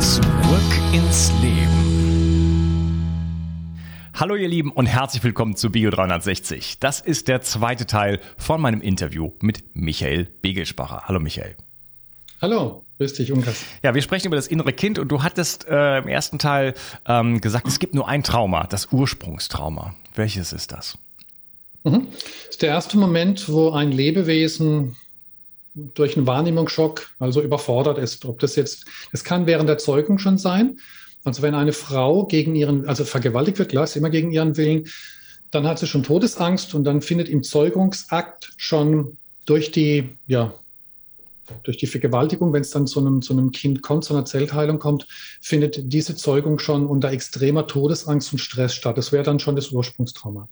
[0.00, 0.22] Zurück
[0.94, 1.80] ins Leben.
[4.14, 6.78] Hallo ihr Lieben und herzlich willkommen zu Bio 360.
[6.78, 11.02] Das ist der zweite Teil von meinem Interview mit Michael Begelspacher.
[11.04, 11.54] Hallo Michael.
[12.40, 13.62] Hallo, grüß dich, Unkas.
[13.82, 16.72] Ja, wir sprechen über das innere Kind und du hattest äh, im ersten Teil
[17.06, 19.94] ähm, gesagt, es gibt nur ein Trauma, das Ursprungstrauma.
[20.14, 20.96] Welches ist das?
[21.84, 22.06] Mhm.
[22.10, 24.96] Das ist der erste Moment, wo ein Lebewesen
[25.74, 28.24] durch einen Wahrnehmungsschock also überfordert ist.
[28.24, 30.78] Ob das jetzt, das kann während der Zeugung schon sein,
[31.24, 34.86] also wenn eine Frau gegen ihren, also vergewaltigt wird, klar, ist immer gegen ihren Willen,
[35.50, 40.54] dann hat sie schon Todesangst und dann findet im Zeugungsakt schon durch die, ja,
[41.64, 44.78] durch die Vergewaltigung, wenn es dann zu einem, zu einem Kind kommt, zu einer Zellteilung
[44.78, 45.08] kommt,
[45.40, 48.96] findet diese Zeugung schon unter extremer Todesangst und Stress statt.
[48.96, 50.48] Das wäre dann schon das Ursprungstrauma.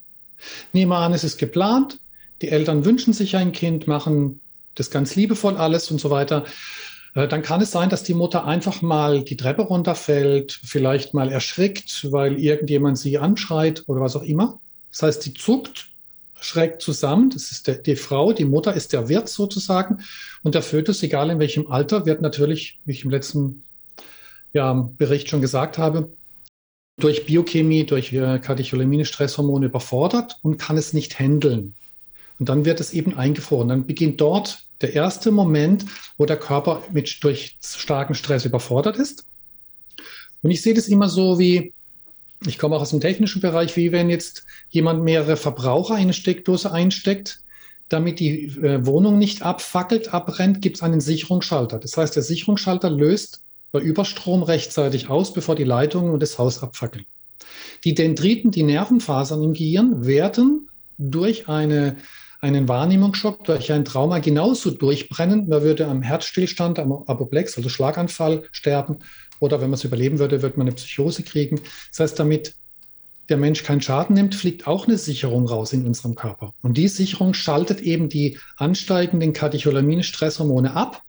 [0.73, 2.01] Nehmen wir an, es ist geplant,
[2.43, 4.41] die Eltern wünschen sich ein Kind, machen
[4.79, 6.45] das ganz liebevoll alles und so weiter.
[7.15, 11.31] Äh, dann kann es sein, dass die Mutter einfach mal die Treppe runterfällt, vielleicht mal
[11.31, 14.61] erschrickt, weil irgendjemand sie anschreit oder was auch immer.
[14.91, 15.89] Das heißt, sie zuckt,
[16.41, 17.31] schreckt zusammen.
[17.31, 19.99] Das ist der, die Frau, die Mutter ist der Wirt sozusagen.
[20.43, 23.65] Und der Fötus, egal in welchem Alter, wird natürlich, wie ich im letzten
[24.53, 26.13] ja, Bericht schon gesagt habe,
[26.99, 31.75] durch Biochemie, durch äh, Katecholamine, Stresshormone überfordert und kann es nicht handeln.
[32.39, 33.69] Und dann wird es eben eingefroren.
[33.69, 35.85] Dann beginnt dort der erste Moment,
[36.17, 39.25] wo der Körper mit, durch starken Stress überfordert ist.
[40.43, 41.73] Und ich sehe das immer so wie,
[42.47, 46.13] ich komme auch aus dem technischen Bereich, wie wenn jetzt jemand mehrere Verbraucher in eine
[46.13, 47.41] Steckdose einsteckt,
[47.89, 51.79] damit die äh, Wohnung nicht abfackelt, abbrennt, gibt es einen Sicherungsschalter.
[51.79, 56.63] Das heißt, der Sicherungsschalter löst bei Überstrom rechtzeitig aus, bevor die Leitungen und das Haus
[56.63, 57.07] abfackeln.
[57.85, 60.69] Die Dendriten, die Nervenfasern im Gehirn, werden
[60.99, 61.97] durch eine
[62.41, 65.49] einen Wahrnehmungsschock durch ein Trauma genauso durchbrennen.
[65.49, 68.99] Man würde am Herzstillstand, am Apoplex, also Schlaganfall, sterben.
[69.41, 71.61] Oder wenn man es überleben würde, wird man eine Psychose kriegen.
[71.91, 72.55] Das heißt, damit
[73.29, 76.55] der Mensch keinen Schaden nimmt, fliegt auch eine Sicherung raus in unserem Körper.
[76.63, 81.03] Und die Sicherung schaltet eben die ansteigenden Katecholamine-Stresshormone ab,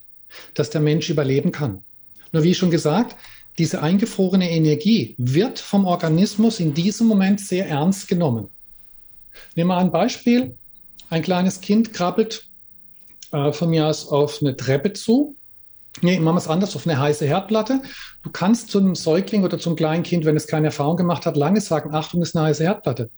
[0.54, 1.84] dass der Mensch überleben kann.
[2.32, 3.16] Nur wie schon gesagt,
[3.58, 8.50] diese eingefrorene Energie wird vom Organismus in diesem Moment sehr ernst genommen.
[9.56, 10.56] Nehmen wir ein Beispiel.
[11.10, 12.50] Ein kleines Kind krabbelt
[13.32, 15.36] äh, von mir aus auf eine Treppe zu.
[16.02, 17.82] Nee, machen wir es anders, auf eine heiße Herdplatte.
[18.24, 21.36] Du kannst zu einem Säugling oder zum kleinen Kind, wenn es keine Erfahrung gemacht hat,
[21.36, 23.10] lange sagen, Achtung, ist eine heiße Herdplatte.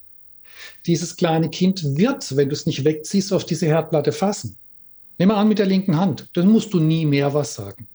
[0.86, 4.58] Dieses kleine Kind wird, wenn du es nicht wegziehst, auf diese Herdplatte fassen.
[5.18, 6.30] Nimm mal an mit der linken Hand.
[6.34, 7.88] Dann musst du nie mehr was sagen.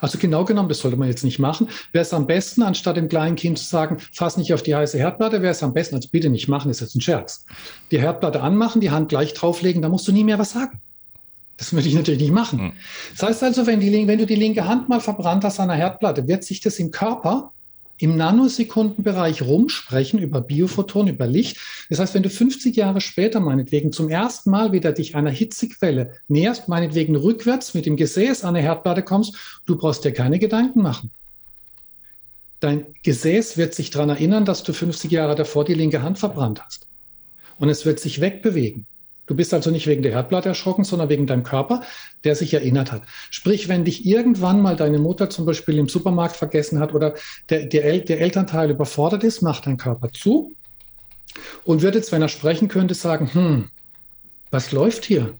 [0.00, 1.68] Also genau genommen, das sollte man jetzt nicht machen.
[1.92, 4.98] Wäre es am besten, anstatt dem kleinen Kind zu sagen, fass nicht auf die heiße
[4.98, 7.46] Herdplatte, wäre es am besten, also bitte nicht machen, ist jetzt ein Scherz.
[7.90, 10.80] Die Herdplatte anmachen, die Hand gleich drauflegen, da musst du nie mehr was sagen.
[11.56, 12.58] Das würde ich natürlich nicht machen.
[12.60, 12.72] Hm.
[13.16, 15.76] Das heißt also, wenn, die, wenn du die linke Hand mal verbrannt hast an der
[15.76, 17.52] Herdplatte, wird sich das im Körper
[17.98, 21.58] im Nanosekundenbereich rumsprechen über Biophoton, über Licht.
[21.90, 26.14] Das heißt, wenn du 50 Jahre später meinetwegen zum ersten Mal wieder dich einer Hitzequelle
[26.28, 29.36] näherst, meinetwegen rückwärts mit dem Gesäß an eine Herdplatte kommst,
[29.66, 31.10] du brauchst dir keine Gedanken machen.
[32.60, 36.64] Dein Gesäß wird sich daran erinnern, dass du 50 Jahre davor die linke Hand verbrannt
[36.64, 36.86] hast.
[37.58, 38.86] Und es wird sich wegbewegen.
[39.28, 41.82] Du bist also nicht wegen der Herdplatte erschrocken, sondern wegen deinem Körper,
[42.24, 43.02] der sich erinnert hat.
[43.30, 47.14] Sprich, wenn dich irgendwann mal deine Mutter zum Beispiel im Supermarkt vergessen hat oder
[47.50, 50.54] der, der, der Elternteil überfordert ist, macht dein Körper zu
[51.64, 53.70] und würde jetzt, wenn er sprechen könnte, sagen, hm,
[54.50, 55.34] was läuft hier?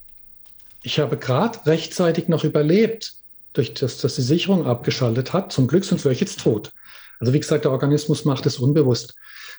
[0.83, 3.15] Ich habe gerade rechtzeitig noch überlebt,
[3.55, 5.51] durch das, dass die Sicherung abgeschaltet hat.
[5.51, 6.73] Zum Glück, sonst wäre ich jetzt tot.
[7.19, 9.17] Also wie gesagt, der Organismus macht es unbewusst.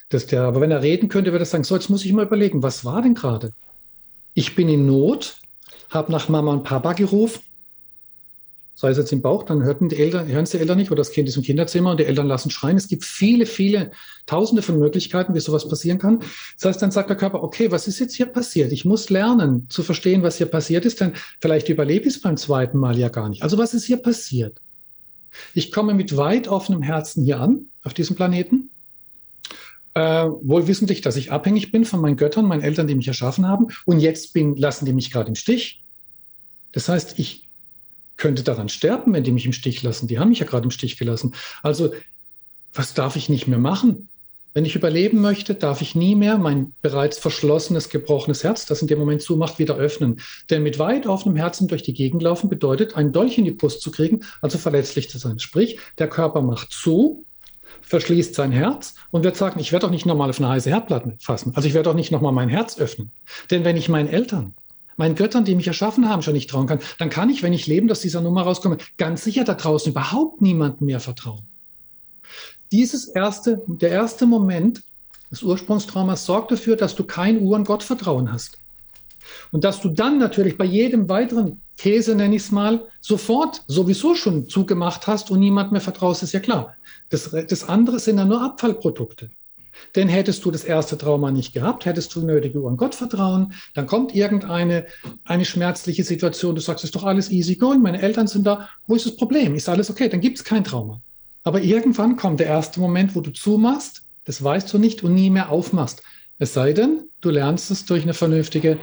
[0.10, 2.25] Dass der, aber wenn er reden könnte, würde er sagen, so, jetzt muss ich mal
[2.25, 3.52] überlegen, was war denn gerade?
[4.39, 5.36] Ich bin in Not,
[5.89, 7.41] habe nach Mama und Papa gerufen,
[8.74, 11.00] sei es jetzt im Bauch, dann hörten die Eltern, hören es die Eltern nicht oder
[11.00, 12.77] das Kind ist im Kinderzimmer und die Eltern lassen schreien.
[12.77, 13.91] Es gibt viele, viele
[14.27, 16.19] Tausende von Möglichkeiten, wie sowas passieren kann.
[16.56, 18.71] Das heißt, dann sagt der Körper, okay, was ist jetzt hier passiert?
[18.71, 22.38] Ich muss lernen zu verstehen, was hier passiert ist, denn vielleicht überlebe ich es beim
[22.38, 23.44] zweiten Mal ja gar nicht.
[23.44, 24.62] Also was ist hier passiert?
[25.53, 28.69] Ich komme mit weit offenem Herzen hier an, auf diesem Planeten
[30.00, 33.46] äh, wohl wissentlich, dass ich abhängig bin von meinen Göttern, meinen Eltern, die mich erschaffen
[33.46, 33.68] haben.
[33.86, 35.84] Und jetzt bin, lassen die mich gerade im Stich.
[36.72, 37.50] Das heißt, ich
[38.16, 40.07] könnte daran sterben, wenn die mich im Stich lassen.
[40.07, 41.34] Die haben mich ja gerade im Stich gelassen.
[41.63, 41.92] Also,
[42.74, 44.07] was darf ich nicht mehr machen?
[44.54, 48.88] Wenn ich überleben möchte, darf ich nie mehr mein bereits verschlossenes, gebrochenes Herz, das in
[48.88, 50.22] dem Moment zumacht, wieder öffnen.
[50.50, 53.81] Denn mit weit offenem Herzen durch die Gegend laufen bedeutet, einen Dolch in die Brust
[53.81, 55.40] zu kriegen, also verletzlich zu sein.
[55.40, 57.25] Sprich, der Körper macht zu,
[57.81, 61.16] verschließt sein Herz und wird sagen, ich werde doch nicht nochmal auf eine heiße Herdplatte
[61.20, 61.54] fassen.
[61.56, 63.12] Also ich werde doch nicht nochmal mein Herz öffnen.
[63.52, 64.54] Denn wenn ich meinen Eltern,
[64.98, 67.68] meinen Göttern, die mich erschaffen haben, schon nicht trauen kann, dann kann ich, wenn ich
[67.68, 71.48] leben, aus dieser Nummer rauskomme, ganz sicher da draußen überhaupt niemandem mehr vertrauen.
[72.72, 74.84] Dieses erste, der erste Moment
[75.32, 78.58] des Ursprungstraumas sorgt dafür, dass du kein Uhr- und Gottvertrauen hast.
[79.51, 84.15] Und dass du dann natürlich bei jedem weiteren Käse, nenne ich es mal, sofort sowieso
[84.15, 86.75] schon zugemacht hast und niemand mehr vertraust, ist ja klar.
[87.09, 89.30] Das, das andere sind ja nur Abfallprodukte.
[89.95, 93.88] Denn hättest du das erste Trauma nicht gehabt, hättest du nötige an Gott vertrauen, dann
[93.88, 94.86] kommt irgendeine
[95.24, 98.69] eine schmerzliche Situation, du sagst, es ist doch alles easy going, meine Eltern sind da,
[98.88, 99.56] wo ist das Problem?
[99.56, 101.01] Ist alles okay, dann gibt es kein Trauma.
[101.44, 105.30] Aber irgendwann kommt der erste Moment, wo du zumachst, das weißt du nicht und nie
[105.30, 106.03] mehr aufmachst.
[106.38, 108.77] Es sei denn, du lernst es durch eine vernünftige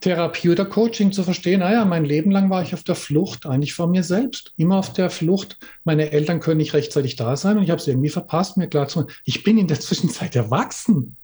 [0.00, 3.74] Therapie oder Coaching zu verstehen, naja, mein Leben lang war ich auf der Flucht, eigentlich
[3.74, 5.58] vor mir selbst, immer auf der Flucht.
[5.84, 8.88] Meine Eltern können nicht rechtzeitig da sein und ich habe es irgendwie verpasst, mir klar
[8.88, 11.16] zu machen, ich bin in der Zwischenzeit erwachsen.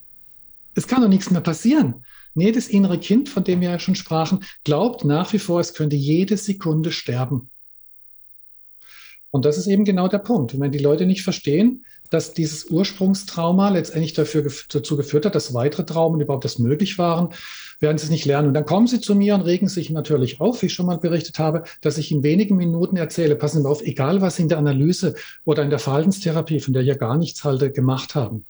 [0.75, 2.05] Es kann doch nichts mehr passieren.
[2.35, 5.75] Nee, das innere Kind, von dem wir ja schon sprachen, glaubt nach wie vor, es
[5.75, 7.51] könnte jede Sekunde sterben.
[9.31, 10.59] Und das ist eben genau der Punkt.
[10.59, 15.85] wenn die Leute nicht verstehen, dass dieses Ursprungstrauma letztendlich dafür, dazu geführt hat, dass weitere
[15.85, 17.31] Traumen überhaupt erst möglich waren,
[17.79, 18.49] werden sie es nicht lernen.
[18.49, 20.99] Und dann kommen sie zu mir und regen sich natürlich auf, wie ich schon mal
[20.99, 24.49] berichtet habe, dass ich in wenigen Minuten erzähle, passen Sie auf, egal was Sie in
[24.49, 25.15] der Analyse
[25.45, 28.45] oder in der Verhaltenstherapie, von der ich ja gar nichts halte, gemacht haben.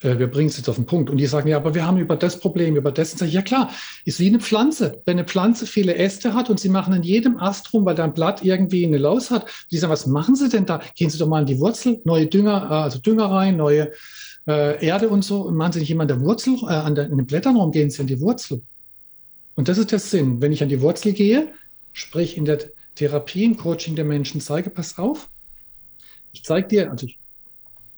[0.00, 1.10] Äh, wir bringen es jetzt auf den Punkt.
[1.10, 3.12] Und die sagen, ja, aber wir haben über das Problem, über das.
[3.12, 3.70] Sag ich, ja klar,
[4.04, 5.02] ist wie eine Pflanze.
[5.04, 8.04] Wenn eine Pflanze viele Äste hat und sie machen in jedem Ast rum, weil da
[8.04, 10.80] ein Blatt irgendwie eine Laus hat, die sagen, was machen sie denn da?
[10.94, 13.92] Gehen Sie doch mal in die Wurzel, neue Dünger, äh, also Dünger rein, neue
[14.46, 15.42] äh, Erde und so.
[15.42, 17.72] Und machen Sie nicht immer an der Wurzel, äh, an der, in den Blättern rum,
[17.72, 18.62] gehen Sie an die Wurzel.
[19.54, 20.42] Und das ist der Sinn.
[20.42, 21.48] Wenn ich an die Wurzel gehe,
[21.92, 22.58] sprich in der
[22.94, 25.30] Therapie, im Coaching der Menschen zeige, pass auf,
[26.32, 27.18] ich zeige dir, also ich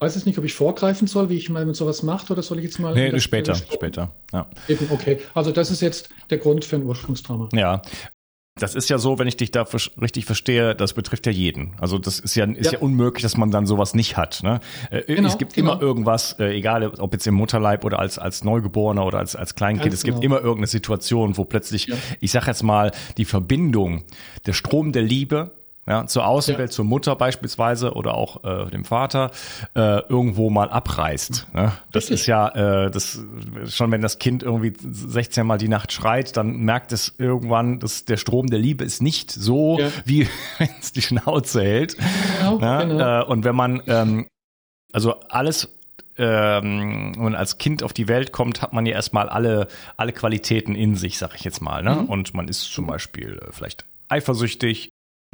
[0.01, 2.59] weiß jetzt nicht, ob ich vorgreifen soll, wie ich mal mit sowas macht, oder soll
[2.59, 2.95] ich jetzt mal.
[2.95, 4.13] Nee, später, später.
[4.33, 4.47] Ja.
[4.91, 7.49] Okay, also das ist jetzt der Grund für ein Ursprungstrauma.
[7.53, 7.83] Ja.
[8.61, 9.65] Das ist ja so, wenn ich dich da
[10.01, 11.75] richtig verstehe, das betrifft ja jeden.
[11.79, 12.73] Also das ist ja, ist ja.
[12.73, 14.43] ja unmöglich, dass man dann sowas nicht hat.
[14.43, 14.59] Ne?
[14.91, 15.75] Äh, genau, es gibt genau.
[15.75, 19.55] immer irgendwas, äh, egal ob jetzt im Mutterleib oder als, als Neugeborener oder als, als
[19.55, 20.37] Kleinkind, Ganz es gibt genau.
[20.37, 21.97] immer irgendeine Situation, wo plötzlich, ja.
[22.21, 24.03] ich sag jetzt mal, die Verbindung,
[24.47, 25.53] der Strom der Liebe
[25.89, 26.75] ja, zur Außenwelt, ja.
[26.75, 29.31] zur Mutter beispielsweise oder auch äh, dem Vater
[29.75, 31.49] äh, irgendwo mal abreißt.
[31.55, 31.73] Ne?
[31.93, 32.21] Das Richtig.
[32.21, 32.49] ist ja
[32.85, 33.25] äh, das
[33.69, 38.05] schon, wenn das Kind irgendwie 16 Mal die Nacht schreit, dann merkt es irgendwann, dass
[38.05, 39.89] der Strom der Liebe ist nicht so, ja.
[40.05, 40.29] wie
[40.59, 41.97] wenn es die Schnauze hält.
[42.39, 42.87] Genau, ne?
[42.87, 43.21] genau.
[43.21, 44.27] Äh, und wenn man ähm,
[44.93, 45.75] also alles
[46.19, 50.13] ähm, wenn man als Kind auf die Welt kommt, hat man ja erstmal alle, alle
[50.13, 51.83] Qualitäten in sich, sag ich jetzt mal.
[51.83, 51.95] Ne?
[51.95, 52.05] Mhm.
[52.07, 54.91] Und man ist zum Beispiel äh, vielleicht eifersüchtig,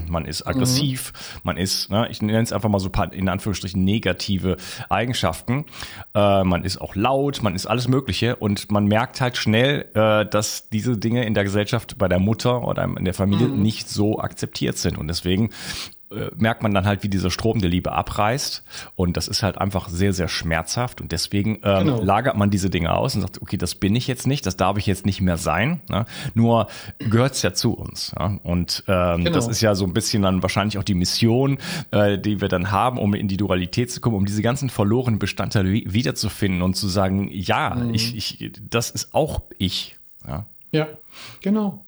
[0.09, 1.41] man ist aggressiv, mhm.
[1.45, 4.57] man ist, ne, ich nenne es einfach mal so paar, in Anführungsstrichen negative
[4.89, 5.67] Eigenschaften.
[6.15, 10.27] Äh, man ist auch laut, man ist alles Mögliche und man merkt halt schnell, äh,
[10.27, 13.63] dass diese Dinge in der Gesellschaft bei der Mutter oder in der Familie mhm.
[13.63, 14.99] nicht so akzeptiert sind.
[14.99, 15.51] Und deswegen
[16.37, 18.65] merkt man dann halt, wie dieser Strom der Liebe abreißt.
[18.95, 21.01] Und das ist halt einfach sehr, sehr schmerzhaft.
[21.01, 22.03] Und deswegen ähm, genau.
[22.03, 24.79] lagert man diese Dinge aus und sagt, okay, das bin ich jetzt nicht, das darf
[24.79, 25.81] ich jetzt nicht mehr sein.
[25.89, 26.07] Ne?
[26.35, 26.69] Nur
[26.99, 28.15] gehört's ja zu uns.
[28.19, 28.39] Ja?
[28.43, 29.35] Und ähm, genau.
[29.35, 31.59] das ist ja so ein bisschen dann wahrscheinlich auch die Mission,
[31.91, 35.19] äh, die wir dann haben, um in die Dualität zu kommen, um diese ganzen verlorenen
[35.19, 37.95] Bestandteile wiederzufinden und zu sagen, ja, mhm.
[37.95, 39.97] ich, ich, das ist auch ich.
[40.27, 40.89] Ja, ja
[41.43, 41.85] genau.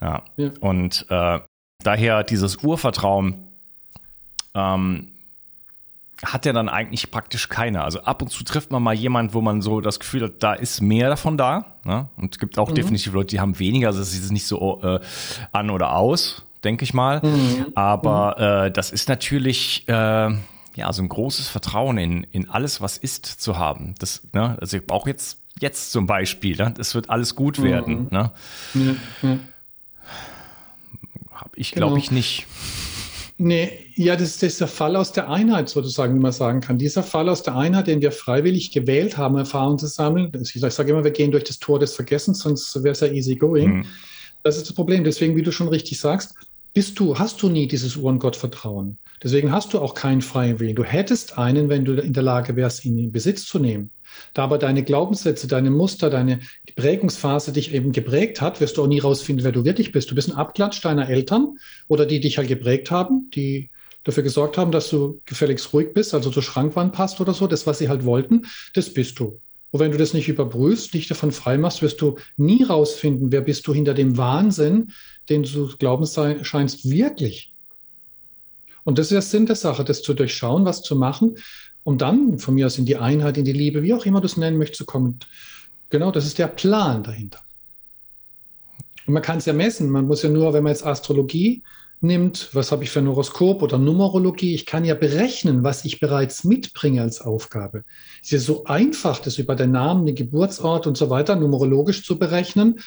[0.00, 0.24] Ja.
[0.36, 0.50] ja.
[0.60, 1.38] Und äh,
[1.82, 3.48] daher dieses Urvertrauen
[4.54, 5.12] ähm,
[6.24, 7.84] hat ja dann eigentlich praktisch keiner.
[7.84, 10.54] Also ab und zu trifft man mal jemand, wo man so das Gefühl hat, da
[10.54, 11.76] ist mehr davon da.
[11.84, 12.08] Ne?
[12.16, 12.74] Und es gibt auch mhm.
[12.74, 15.00] definitiv Leute, die haben weniger, also es ist nicht so äh,
[15.50, 17.20] an oder aus, denke ich mal.
[17.22, 17.66] Mhm.
[17.74, 18.66] Aber mhm.
[18.68, 23.26] Äh, das ist natürlich äh, ja so ein großes Vertrauen in, in alles, was ist,
[23.26, 23.94] zu haben.
[23.98, 24.56] Das, ne?
[24.60, 26.74] Also ich brauche jetzt jetzt zum Beispiel, ne?
[26.78, 27.64] es wird alles gut mhm.
[27.64, 28.08] werden.
[28.10, 28.30] Ne?
[31.54, 32.04] Ich glaube genau.
[32.04, 32.46] ich nicht.
[33.38, 36.78] Nee, ja, das, das, ist der Fall aus der Einheit, sozusagen, wie man sagen kann.
[36.78, 40.30] Dieser Fall aus der Einheit, den wir freiwillig gewählt haben, Erfahrungen zu sammeln.
[40.40, 43.34] Ich sage immer, wir gehen durch das Tor des Vergessens, sonst wäre es ja easy
[43.34, 43.78] going.
[43.78, 43.86] Mhm.
[44.44, 45.02] Das ist das Problem.
[45.02, 46.34] Deswegen, wie du schon richtig sagst,
[46.74, 48.98] bist du, hast du nie dieses Uhren-Gott-Vertrauen.
[49.22, 50.74] Deswegen hast du auch keinen freien Willen.
[50.74, 53.90] Du hättest einen, wenn du in der Lage wärst, ihn in Besitz zu nehmen.
[54.34, 56.40] Da aber deine Glaubenssätze, deine Muster, deine
[56.76, 60.10] Prägungsphase dich eben geprägt hat, wirst du auch nie rausfinden, wer du wirklich bist.
[60.10, 63.70] Du bist ein Abklatsch deiner Eltern oder die dich halt geprägt haben, die
[64.04, 67.46] dafür gesorgt haben, dass du gefälligst ruhig bist, also zur Schrankwand passt oder so.
[67.46, 69.40] Das, was sie halt wollten, das bist du.
[69.70, 73.40] Und wenn du das nicht überprüfst, dich davon frei machst, wirst du nie rausfinden, wer
[73.40, 74.92] bist du hinter dem Wahnsinn,
[75.30, 77.54] den du glauben scheinst, wirklich.
[78.84, 81.36] Und das ist der Sinn der Sache, das zu durchschauen, was zu machen
[81.84, 84.26] um dann von mir aus in die Einheit, in die Liebe, wie auch immer du
[84.26, 85.18] es nennen möchtest, zu kommen.
[85.90, 87.40] Genau, das ist der Plan dahinter.
[89.06, 89.90] Und man kann es ja messen.
[89.90, 91.62] Man muss ja nur, wenn man jetzt Astrologie
[92.00, 96.00] nimmt, was habe ich für ein Horoskop oder Numerologie, ich kann ja berechnen, was ich
[96.00, 97.84] bereits mitbringe als Aufgabe.
[98.22, 102.04] Es ist ja so einfach, das über den Namen, den Geburtsort und so weiter numerologisch
[102.04, 102.80] zu berechnen.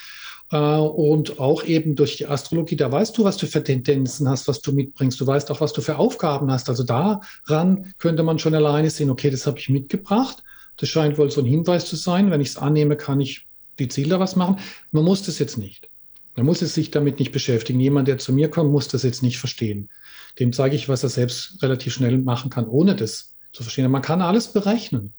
[0.51, 4.47] Äh, und auch eben durch die Astrologie, da weißt du, was du für Tendenzen hast,
[4.47, 5.19] was du mitbringst.
[5.19, 6.69] Du weißt auch, was du für Aufgaben hast.
[6.69, 10.43] Also daran könnte man schon alleine sehen, okay, das habe ich mitgebracht.
[10.77, 12.31] Das scheint wohl so ein Hinweis zu sein.
[12.31, 13.47] Wenn ich es annehme, kann ich
[13.79, 14.57] die Ziele was machen.
[14.91, 15.89] Man muss das jetzt nicht.
[16.35, 17.79] Man muss es sich damit nicht beschäftigen.
[17.79, 19.89] Jemand, der zu mir kommt, muss das jetzt nicht verstehen.
[20.37, 23.89] Dem zeige ich, was er selbst relativ schnell machen kann, ohne das zu verstehen.
[23.89, 25.13] Man kann alles berechnen.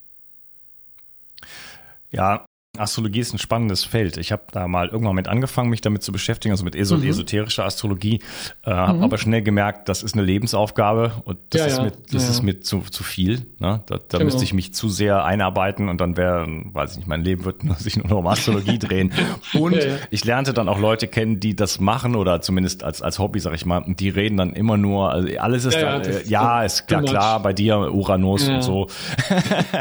[2.10, 2.46] Ja,
[2.78, 4.16] Astrologie ist ein spannendes Feld.
[4.16, 7.08] Ich habe da mal irgendwann mit angefangen, mich damit zu beschäftigen, also mit esot mhm.
[7.08, 8.20] esoterischer Astrologie,
[8.64, 8.76] äh, mhm.
[8.76, 12.30] habe aber schnell gemerkt, das ist eine Lebensaufgabe und das ja, ist mit, das ja.
[12.30, 13.46] ist mir zu, zu viel.
[13.58, 13.82] Ne?
[13.86, 14.24] Da, da genau.
[14.24, 17.64] müsste ich mich zu sehr einarbeiten und dann wäre, weiß ich nicht, mein Leben wird
[17.64, 19.12] nur sich nur noch um Astrologie drehen.
[19.54, 23.18] Und ja, ich lernte dann auch Leute kennen, die das machen oder zumindest als, als
[23.18, 26.26] Hobby, sag ich mal, die reden dann immer nur, also alles ist ja, da, äh,
[26.26, 28.86] ja ist klar, klar, bei dir Uranus und so.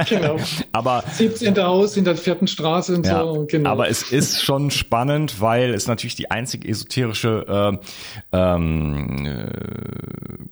[0.08, 0.38] genau.
[0.72, 1.56] aber 17.
[1.58, 3.06] Haus in der vierten Straße sind.
[3.06, 3.70] Ja, so, genau.
[3.70, 7.80] Aber es ist schon spannend, weil es natürlich die einzig esoterische,
[8.32, 9.48] äh, ähm, äh,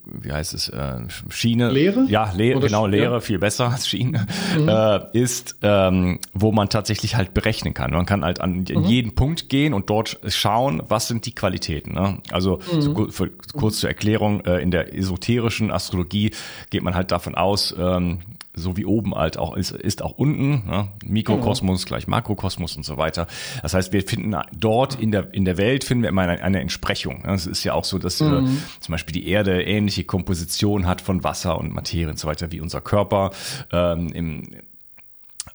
[0.06, 1.00] wie heißt es, äh,
[1.30, 1.70] Schiene.
[1.72, 2.06] Lehre?
[2.08, 3.20] Ja, Le Oder genau, Lehre, ja.
[3.20, 4.70] viel besser als Schiene, mhm.
[4.70, 7.92] äh, ist, ähm, wo man tatsächlich halt berechnen kann.
[7.92, 8.84] Man kann halt an mhm.
[8.86, 11.94] jeden Punkt gehen und dort schauen, was sind die Qualitäten.
[11.94, 12.20] Ne?
[12.32, 12.82] Also mhm.
[12.82, 16.32] so, für, kurz zur Erklärung, äh, in der esoterischen Astrologie
[16.70, 18.20] geht man halt davon aus, ähm,
[18.56, 20.90] so wie oben halt auch ist, ist auch unten, ne?
[21.06, 21.90] Mikrokosmos genau.
[21.90, 23.28] gleich Makrokosmos und so weiter.
[23.62, 26.60] Das heißt, wir finden dort in der, in der Welt finden wir immer eine, eine
[26.60, 27.26] Entsprechung.
[27.26, 28.46] Es ist ja auch so, dass mhm.
[28.46, 32.52] äh, zum Beispiel die Erde ähnliche Komposition hat von Wasser und Materie und so weiter
[32.52, 33.32] wie unser Körper.
[33.72, 34.44] Ähm, im,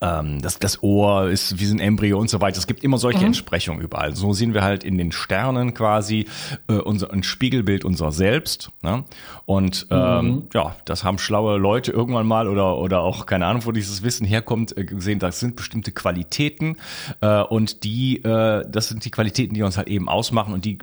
[0.01, 2.59] ähm, das, das Ohr ist wie ein Embryo und so weiter.
[2.59, 3.27] Es gibt immer solche mhm.
[3.27, 4.15] Entsprechungen überall.
[4.15, 6.27] So sehen wir halt in den Sternen quasi
[6.69, 8.71] äh, unser, ein Spiegelbild unserer selbst.
[8.83, 9.05] Ne?
[9.47, 10.43] Und ähm, mhm.
[10.55, 14.27] ja, das haben schlaue Leute irgendwann mal oder, oder auch keine Ahnung, wo dieses Wissen
[14.27, 16.77] herkommt, äh, gesehen, das sind bestimmte Qualitäten
[17.21, 20.79] äh, und die, äh, das sind die Qualitäten, die uns halt eben ausmachen und die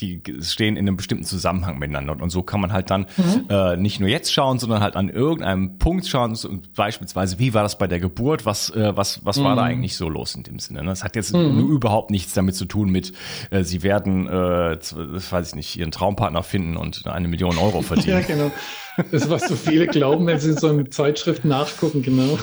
[0.00, 2.20] die stehen in einem bestimmten Zusammenhang miteinander.
[2.20, 3.46] Und so kann man halt dann mhm.
[3.48, 6.36] äh, nicht nur jetzt schauen, sondern halt an irgendeinem Punkt schauen,
[6.76, 9.44] beispielsweise, wie war das bei der Geburt, was, äh, was, was mhm.
[9.44, 9.68] war da mhm.
[9.68, 10.82] eigentlich so los in dem Sinne.
[10.82, 10.90] Ne?
[10.90, 11.68] Das hat jetzt mhm.
[11.68, 13.12] überhaupt nichts damit zu tun mit,
[13.50, 18.20] äh, sie werden, äh, weiß ich nicht, ihren Traumpartner finden und eine Million Euro verdienen.
[18.20, 18.50] ja, genau.
[18.96, 22.36] Das ist, was so viele glauben, wenn sie in so einer Zeitschrift nachgucken, genau.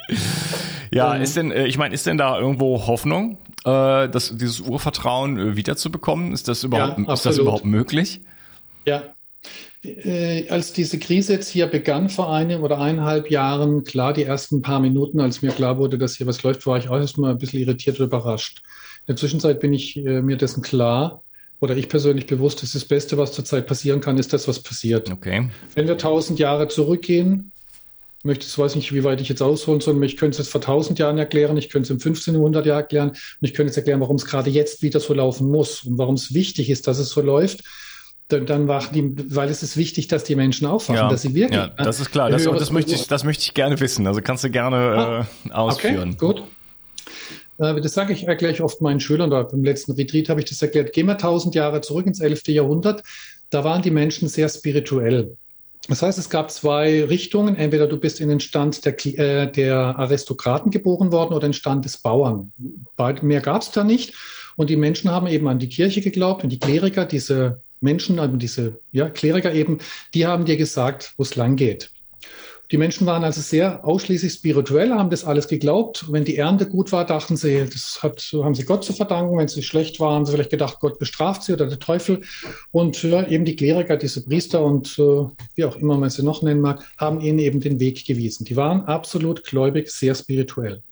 [0.90, 3.38] ja, ist denn, äh, ich meine, ist denn da irgendwo Hoffnung?
[3.64, 6.32] Äh, das, dieses Urvertrauen äh, wiederzubekommen?
[6.32, 8.20] Ist das überhaupt, ja, ist das überhaupt möglich?
[8.86, 9.02] Ja.
[9.84, 14.60] Äh, als diese Krise jetzt hier begann vor einem oder eineinhalb Jahren, klar, die ersten
[14.60, 17.38] paar Minuten, als mir klar wurde, dass hier was läuft, war ich auch erstmal ein
[17.38, 18.62] bisschen irritiert oder überrascht.
[19.00, 21.22] In der Zwischenzeit bin ich äh, mir dessen klar,
[21.60, 25.10] oder ich persönlich bewusst, dass das Beste, was zurzeit passieren kann, ist das, was passiert.
[25.10, 25.50] Okay.
[25.74, 27.50] Wenn wir tausend Jahre zurückgehen,
[28.24, 30.60] möchte, ich weiß nicht, wie weit ich jetzt ausholen soll, ich könnte es jetzt vor
[30.60, 34.00] tausend Jahren erklären, ich könnte es im 1500 Jahr erklären und ich könnte jetzt erklären,
[34.00, 37.10] warum es gerade jetzt wieder so laufen muss und warum es wichtig ist, dass es
[37.10, 37.62] so läuft.
[38.28, 41.34] Dann, dann wachen die, weil es ist wichtig, dass die Menschen aufwachen, Ja, dass sie
[41.34, 41.58] wirklich.
[41.58, 42.28] ja das ist klar.
[42.28, 44.06] Das, das, möchte ich, das möchte ich gerne wissen.
[44.06, 46.10] Also kannst du gerne äh, ausführen.
[46.10, 46.42] Okay, gut.
[47.58, 50.46] Äh, Das sage ich erkläre ich oft meinen Schülern, oder beim letzten Retreat habe ich
[50.46, 50.92] das erklärt.
[50.92, 52.48] Gehen wir tausend Jahre zurück ins 11.
[52.48, 53.02] Jahrhundert.
[53.48, 55.36] Da waren die Menschen sehr spirituell.
[55.86, 57.56] Das heißt, es gab zwei Richtungen.
[57.56, 61.54] Entweder du bist in den Stand der, äh, der Aristokraten geboren worden oder in den
[61.54, 62.52] Stand des Bauern.
[62.96, 64.14] Beid- Mehr gab es da nicht.
[64.56, 68.36] Und die Menschen haben eben an die Kirche geglaubt und die Kleriker, diese Menschen, also
[68.36, 69.78] diese ja, Kleriker eben,
[70.14, 71.90] die haben dir gesagt, wo es lang geht.
[72.70, 76.04] Die Menschen waren also sehr ausschließlich spirituell, haben das alles geglaubt.
[76.10, 79.38] Wenn die Ernte gut war, dachten sie, das hat, haben sie Gott zu verdanken.
[79.38, 82.20] Wenn sie schlecht war, haben sie vielleicht gedacht, Gott bestraft sie oder der Teufel.
[82.70, 86.42] Und ja, eben die Kleriker, diese Priester und äh, wie auch immer man sie noch
[86.42, 88.44] nennen mag, haben ihnen eben den Weg gewiesen.
[88.44, 90.82] Die waren absolut gläubig, sehr spirituell.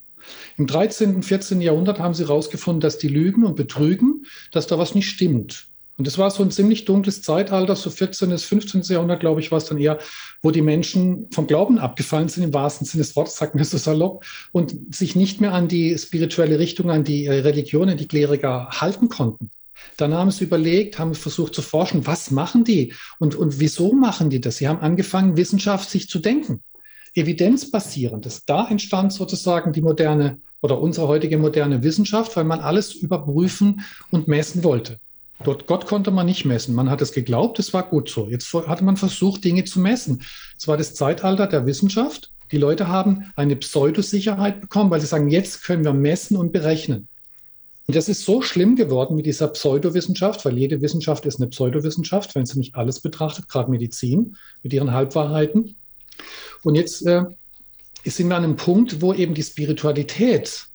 [0.57, 1.61] Im 13., 14.
[1.61, 5.69] Jahrhundert haben sie herausgefunden, dass die lügen und betrügen, dass da was nicht stimmt.
[5.99, 8.29] Und das war so ein ziemlich dunkles Zeitalter, so 14.
[8.29, 8.83] bis 15.
[8.83, 9.99] Jahrhundert, glaube ich, war es dann eher,
[10.43, 13.79] wo die Menschen vom Glauben abgefallen sind, im wahrsten Sinne des Wortes, sagt man so
[13.79, 18.09] salopp, und sich nicht mehr an die spirituelle Richtung, an die äh, Religion, an die
[18.09, 19.51] Kleriker halten konnten.
[19.97, 24.29] Dann haben sie überlegt, haben versucht zu forschen, was machen die und, und wieso machen
[24.29, 24.59] die das?
[24.59, 26.63] Sie haben angefangen, Wissenschaft sich zu denken,
[27.15, 28.45] evidenzbasierendes.
[28.45, 34.29] Da entstand sozusagen die moderne oder unsere heutige moderne Wissenschaft, weil man alles überprüfen und
[34.29, 34.99] messen wollte.
[35.45, 36.75] Dort Gott konnte man nicht messen.
[36.75, 38.29] Man hat es geglaubt, es war gut so.
[38.29, 40.23] Jetzt hatte man versucht, Dinge zu messen.
[40.59, 42.33] Es war das Zeitalter der Wissenschaft.
[42.53, 47.09] Die Leute haben eine Pseudosicherheit bekommen, weil sie sagen, jetzt können wir messen und berechnen.
[47.87, 52.35] Und das ist so schlimm geworden mit dieser Pseudowissenschaft, weil jede Wissenschaft ist eine Pseudowissenschaft,
[52.35, 55.77] wenn sie nicht alles betrachtet, gerade Medizin mit ihren Halbwahrheiten.
[56.65, 57.25] Und jetzt äh,
[58.05, 60.67] sind wir an einem Punkt, wo eben die Spiritualität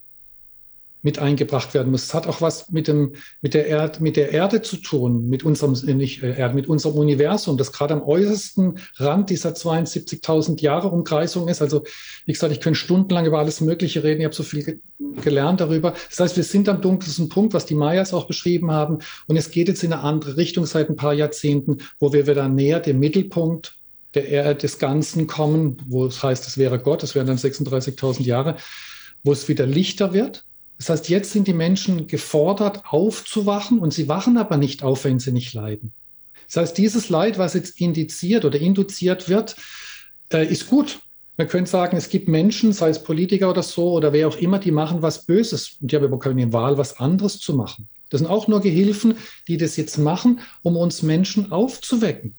[1.04, 2.04] mit eingebracht werden muss.
[2.04, 5.44] Es hat auch was mit dem, mit der Erde, mit der Erde zu tun, mit
[5.44, 10.62] unserem, äh, nicht äh, Erde, mit unserem Universum, das gerade am äußersten Rand dieser 72.000
[10.62, 11.62] Jahre Umkreisung ist.
[11.62, 11.84] Also,
[12.26, 14.22] wie gesagt, ich könnte stundenlang über alles Mögliche reden.
[14.22, 14.80] Ich habe so viel ge
[15.22, 15.94] gelernt darüber.
[16.10, 19.00] Das heißt, wir sind am dunkelsten Punkt, was die Mayas auch beschrieben haben.
[19.28, 22.48] Und es geht jetzt in eine andere Richtung seit ein paar Jahrzehnten, wo wir wieder
[22.48, 23.76] näher dem Mittelpunkt
[24.14, 28.24] der Erde des Ganzen kommen, wo es heißt, es wäre Gott, es wären dann 36.000
[28.24, 28.58] Jahre,
[29.24, 30.46] wo es wieder lichter wird,
[30.82, 35.20] das heißt, jetzt sind die Menschen gefordert, aufzuwachen und sie wachen aber nicht auf, wenn
[35.20, 35.94] sie nicht leiden.
[36.48, 39.58] Das heißt, dieses Leid, was jetzt indiziert oder induziert wird,
[40.34, 41.02] äh, ist gut.
[41.38, 44.58] Man könnte sagen, es gibt Menschen, sei es Politiker oder so oder wer auch immer,
[44.58, 47.88] die machen was Böses und die haben aber keine Wahl, was anderes zu machen.
[48.10, 52.34] Das sind auch nur Gehilfen, die das jetzt machen, um uns Menschen aufzuwecken.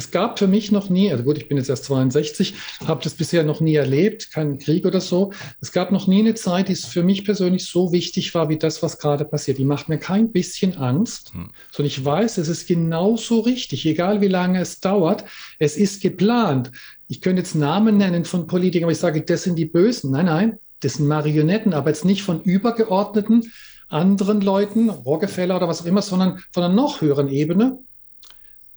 [0.00, 2.54] Es gab für mich noch nie, also gut, ich bin jetzt erst 62,
[2.86, 5.30] habe das bisher noch nie erlebt, keinen Krieg oder so.
[5.60, 8.82] Es gab noch nie eine Zeit, die für mich persönlich so wichtig war wie das,
[8.82, 9.58] was gerade passiert.
[9.58, 11.50] Die macht mir kein bisschen Angst, hm.
[11.70, 15.26] sondern ich weiß, es ist genauso richtig, egal wie lange es dauert.
[15.58, 16.72] Es ist geplant.
[17.06, 20.12] Ich könnte jetzt Namen nennen von Politikern, aber ich sage, das sind die Bösen.
[20.12, 23.52] Nein, nein, das sind Marionetten, aber jetzt nicht von übergeordneten
[23.90, 27.80] anderen Leuten, Rockefeller oder was auch immer, sondern von einer noch höheren Ebene.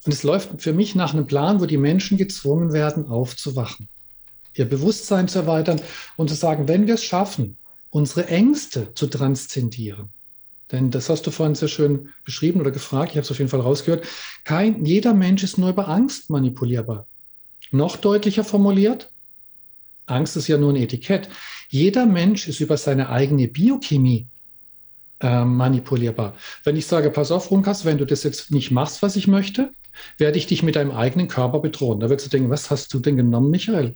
[0.06, 3.88] Und es läuft für mich nach einem Plan, wo die Menschen gezwungen werden, aufzuwachen,
[4.56, 5.82] ihr Bewusstsein zu erweitern
[6.18, 7.58] und zu sagen, wenn wir es schaffen,
[7.89, 10.10] unsere Ängste zu transzendieren,
[10.72, 13.50] denn das hast du vorhin sehr schön beschrieben oder gefragt, ich habe es auf jeden
[13.50, 14.06] Fall rausgehört,
[14.44, 17.06] kein, jeder Mensch ist nur über Angst manipulierbar.
[17.72, 19.12] Noch deutlicher formuliert,
[20.06, 21.30] Angst ist ja nur ein Etikett.
[21.70, 24.28] Jeder Mensch ist über seine eigene Biochemie
[25.22, 26.36] äh, manipulierbar.
[26.63, 29.72] Wenn ich sage, pass auf, Runkas, wenn du das jetzt nicht machst, was ich möchte,
[30.17, 31.99] werde ich dich mit deinem eigenen Körper bedrohen.
[31.99, 33.95] Da wirst du denken, was hast du denn genommen, Michael?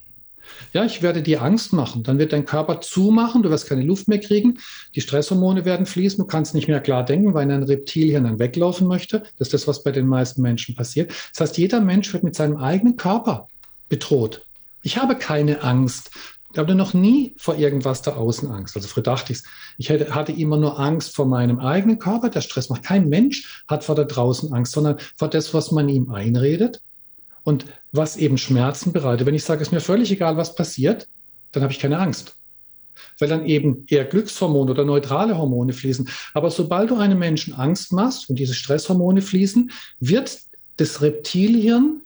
[0.73, 2.03] Ja, ich werde dir Angst machen.
[2.03, 4.60] Dann wird dein Körper zumachen, du wirst keine Luft mehr kriegen,
[4.95, 8.88] die Stresshormone werden fließen, du kannst nicht mehr klar denken, weil ein Reptilien dann weglaufen
[8.88, 9.23] möchte.
[9.38, 11.12] Das ist das, was bei den meisten Menschen passiert.
[11.31, 13.47] Das heißt, jeder Mensch wird mit seinem eigenen Körper
[13.89, 14.45] bedroht.
[14.83, 16.12] Ich habe keine Angst.
[16.58, 18.76] Ich hatte noch nie vor irgendwas da außen Angst.
[18.76, 19.43] Also früher dachte ich
[19.78, 22.82] ich hätte, hatte immer nur Angst vor meinem eigenen Körper, der Stress macht.
[22.82, 26.82] Kein Mensch hat vor da draußen Angst, sondern vor das, was man ihm einredet
[27.43, 29.28] und was eben Schmerzen bereitet.
[29.28, 31.08] Wenn ich sage, es ist mir völlig egal, was passiert,
[31.52, 32.36] dann habe ich keine Angst.
[33.20, 36.10] Weil dann eben eher Glückshormone oder neutrale Hormone fließen.
[36.34, 40.39] Aber sobald du einem Menschen Angst machst und diese Stresshormone fließen, wird
[40.78, 42.02] das Reptilhirn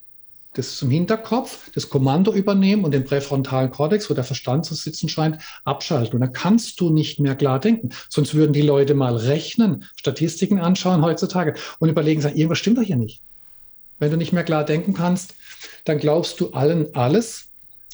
[0.54, 5.08] das im Hinterkopf, das Kommando übernehmen und den präfrontalen Kortex, wo der Verstand zu sitzen
[5.08, 6.16] scheint, abschalten.
[6.16, 7.90] Und dann kannst du nicht mehr klar denken.
[8.10, 12.84] Sonst würden die Leute mal rechnen, Statistiken anschauen heutzutage und überlegen, sagen, irgendwas stimmt doch
[12.84, 13.22] hier nicht.
[14.00, 15.36] Wenn du nicht mehr klar denken kannst,
[15.86, 17.50] dann glaubst du allen alles,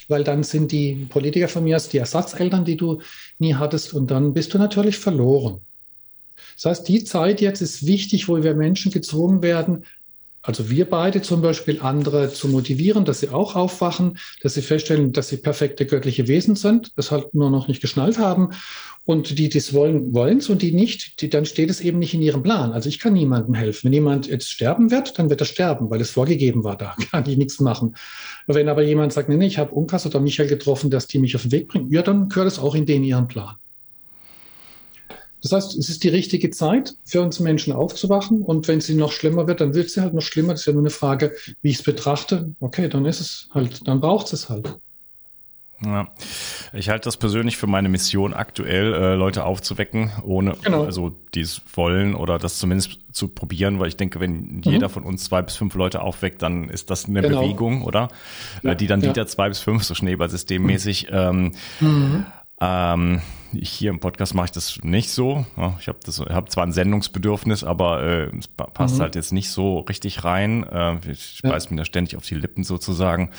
[0.08, 3.02] weil dann sind die Politiker von mir die Ersatzeltern, die du
[3.40, 5.62] nie hattest und dann bist du natürlich verloren.
[6.56, 9.84] Das heißt, die Zeit jetzt ist wichtig, wo wir Menschen gezwungen werden,
[10.48, 15.12] also wir beide zum Beispiel, andere zu motivieren, dass sie auch aufwachen, dass sie feststellen,
[15.12, 18.52] dass sie perfekte göttliche Wesen sind, das halt nur noch nicht geschnallt haben.
[19.04, 22.00] Und die, die es wollen, wollen es und die nicht, die, dann steht es eben
[22.00, 22.72] nicht in ihrem Plan.
[22.72, 23.88] Also ich kann niemandem helfen.
[23.88, 26.78] Wenn jemand jetzt sterben wird, dann wird er sterben, weil es vorgegeben war.
[26.78, 27.96] Da kann ich nichts machen.
[28.48, 31.36] Wenn aber jemand sagt, nee, nee ich habe Unkas oder Michael getroffen, dass die mich
[31.36, 33.56] auf den Weg bringen, ja, dann gehört es auch in den ihren Plan.
[35.42, 38.42] Das heißt, es ist die richtige Zeit für uns Menschen aufzuwachen.
[38.42, 40.54] Und wenn sie noch schlimmer wird, dann wird sie halt noch schlimmer.
[40.54, 42.56] Das ist ja nur eine Frage, wie ich es betrachte.
[42.60, 44.80] Okay, dann ist es halt, dann braucht es halt.
[45.86, 46.08] Ja.
[46.74, 50.84] Ich halte das persönlich für meine Mission aktuell, äh, Leute aufzuwecken, ohne genau.
[50.84, 54.62] also dies wollen oder das zumindest zu probieren, weil ich denke, wenn mhm.
[54.64, 57.42] jeder von uns zwei bis fünf Leute aufweckt, dann ist das eine genau.
[57.42, 58.08] Bewegung, oder?
[58.64, 59.10] Ja, äh, die dann ja.
[59.10, 61.08] wieder zwei bis fünf, so schneeballsystemmäßig.
[61.12, 62.26] Ähm, mhm.
[62.60, 63.22] Ähm,
[63.54, 65.46] hier im Podcast mache ich das nicht so.
[65.80, 66.00] Ich habe
[66.34, 69.02] habe zwar ein Sendungsbedürfnis, aber äh, es passt mhm.
[69.02, 70.64] halt jetzt nicht so richtig rein.
[70.64, 71.52] Äh, ich ja.
[71.52, 73.30] beiß mir da ständig auf die Lippen sozusagen.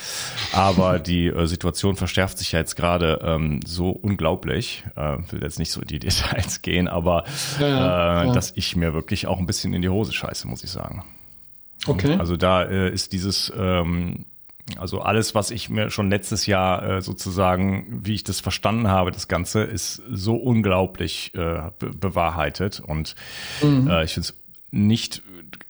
[0.53, 4.85] Aber die äh, Situation verschärft sich ja jetzt gerade ähm, so unglaublich.
[4.97, 7.25] Äh, will jetzt nicht so in die Details gehen, aber
[7.59, 10.65] ja, ja, äh, dass ich mir wirklich auch ein bisschen in die Hose scheiße, muss
[10.65, 11.05] ich sagen.
[11.87, 12.17] Okay.
[12.19, 14.27] Also da äh, ist dieses ähm,
[14.77, 19.11] also alles, was ich mir schon letztes Jahr äh, sozusagen, wie ich das verstanden habe,
[19.11, 23.15] das Ganze ist so unglaublich äh, be bewahrheitet und
[23.63, 23.89] mhm.
[23.89, 24.35] äh, ich finde es
[24.71, 25.23] nicht,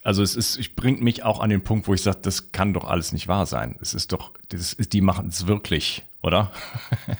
[0.02, 2.74] also es ist, ich bringt mich auch an den Punkt, wo ich sage, das kann
[2.74, 3.76] doch alles nicht wahr sein.
[3.80, 6.50] Es ist doch, das ist, die machen es wirklich, oder?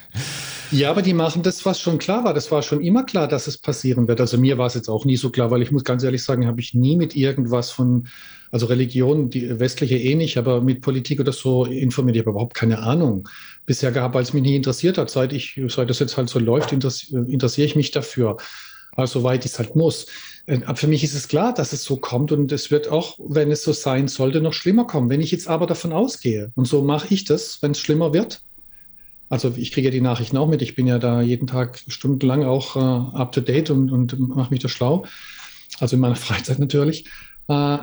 [0.73, 2.35] ja, aber die machen das, was schon klar war.
[2.35, 4.21] Das war schon immer klar, dass es passieren wird.
[4.21, 6.47] Also mir war es jetzt auch nie so klar, weil ich muss ganz ehrlich sagen,
[6.47, 8.09] habe ich nie mit irgendwas von
[8.51, 12.17] also Religion, die westliche eh nicht, aber mit Politik oder so informiert.
[12.17, 13.29] Ich habe überhaupt keine Ahnung
[13.67, 15.11] bisher gehabt, weil es mich nie interessiert hat.
[15.11, 18.39] Seit ich, seit das jetzt halt so läuft, interessiere ich mich dafür.
[18.93, 20.07] Also soweit ich es halt muss.
[20.47, 23.19] Äh, aber für mich ist es klar, dass es so kommt und es wird auch,
[23.29, 25.11] wenn es so sein sollte, noch schlimmer kommen.
[25.11, 28.43] Wenn ich jetzt aber davon ausgehe, und so mache ich das, wenn es schlimmer wird,
[29.29, 32.45] also ich kriege ja die Nachrichten auch mit, ich bin ja da jeden Tag stundenlang
[32.45, 35.05] auch äh, up to date und, und mache mich da schlau,
[35.79, 37.05] also in meiner Freizeit natürlich.
[37.47, 37.79] Äh,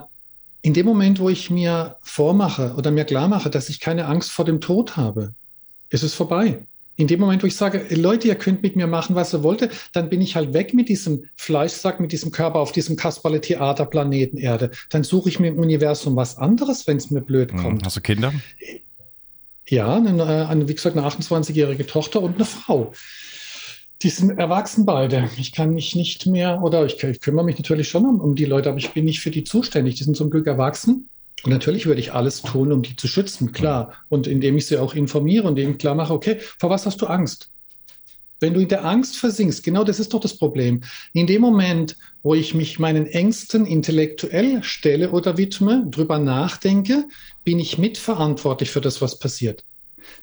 [0.65, 4.32] in dem Moment, wo ich mir vormache oder mir klar mache, dass ich keine Angst
[4.32, 5.36] vor dem Tod habe,
[5.89, 6.65] ist es vorbei.
[6.95, 9.69] In dem Moment, wo ich sage, Leute, ihr könnt mit mir machen, was ihr wollt,
[9.93, 14.38] dann bin ich halt weg mit diesem Fleischsack, mit diesem Körper auf diesem Kasperle-Theater Planeten
[14.38, 14.71] Erde.
[14.89, 17.86] Dann suche ich mir im Universum was anderes, wenn es mir blöd hm, kommt.
[17.86, 18.34] Hast du Kinder?
[19.67, 22.91] Ja, eine, eine wie gesagt, eine 28-jährige Tochter und eine Frau.
[24.01, 25.29] Die sind erwachsen beide.
[25.38, 28.45] Ich kann mich nicht mehr, oder ich, ich kümmere mich natürlich schon um, um, die
[28.45, 29.95] Leute, aber ich bin nicht für die zuständig.
[29.95, 31.10] Die sind zum Glück erwachsen.
[31.43, 33.93] Und natürlich würde ich alles tun, um die zu schützen, klar.
[34.10, 37.08] Und indem ich sie auch informiere und denen klar mache, okay, vor was hast du
[37.08, 37.51] Angst?
[38.39, 40.81] Wenn du in der Angst versinkst, genau das ist doch das Problem.
[41.13, 47.05] In dem Moment, wo ich mich meinen Ängsten intellektuell stelle oder widme, drüber nachdenke,
[47.43, 49.63] bin ich mitverantwortlich für das, was passiert.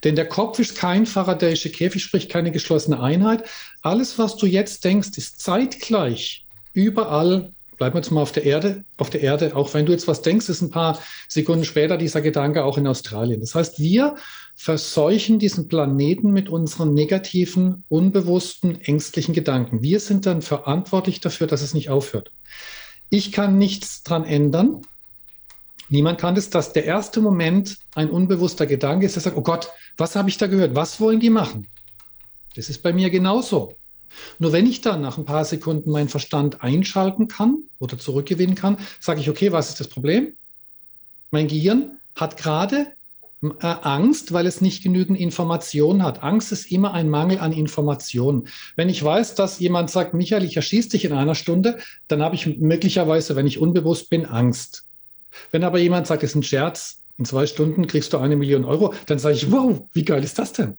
[0.04, 3.44] Denn der Kopf ist kein Faradayische Käfig, sprich keine geschlossene Einheit.
[3.82, 7.52] Alles, was du jetzt denkst, ist zeitgleich überall.
[7.78, 9.56] Bleiben wir jetzt mal auf der Erde, auf der Erde.
[9.56, 12.86] Auch wenn du jetzt was denkst, ist ein paar Sekunden später dieser Gedanke auch in
[12.86, 13.40] Australien.
[13.40, 14.16] Das heißt, wir
[14.54, 19.82] verseuchen diesen Planeten mit unseren negativen, unbewussten, ängstlichen Gedanken.
[19.82, 22.30] Wir sind dann verantwortlich dafür, dass es nicht aufhört.
[23.10, 24.82] Ich kann nichts dran ändern.
[25.92, 29.68] Niemand kann das, dass der erste Moment ein unbewusster Gedanke ist, der sagt, oh Gott,
[29.98, 30.74] was habe ich da gehört?
[30.74, 31.66] Was wollen die machen?
[32.56, 33.74] Das ist bei mir genauso.
[34.38, 38.78] Nur wenn ich dann nach ein paar Sekunden meinen Verstand einschalten kann oder zurückgewinnen kann,
[39.00, 40.32] sage ich, okay, was ist das Problem?
[41.30, 42.92] Mein Gehirn hat gerade
[43.42, 46.22] äh, Angst, weil es nicht genügend Information hat.
[46.22, 48.48] Angst ist immer ein Mangel an Information.
[48.76, 51.76] Wenn ich weiß, dass jemand sagt, Michael, ich erschieße dich in einer Stunde,
[52.08, 54.86] dann habe ich möglicherweise, wenn ich unbewusst bin, Angst.
[55.50, 58.64] Wenn aber jemand sagt, es ist ein Scherz, in zwei Stunden kriegst du eine Million
[58.64, 60.76] Euro, dann sage ich, wow, wie geil ist das denn?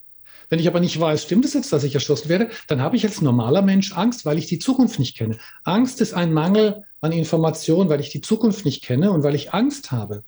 [0.49, 3.05] Wenn ich aber nicht weiß, stimmt es jetzt, dass ich erschossen werde, dann habe ich
[3.05, 5.37] als normaler Mensch Angst, weil ich die Zukunft nicht kenne.
[5.63, 9.53] Angst ist ein Mangel an Information, weil ich die Zukunft nicht kenne und weil ich
[9.53, 10.23] Angst habe,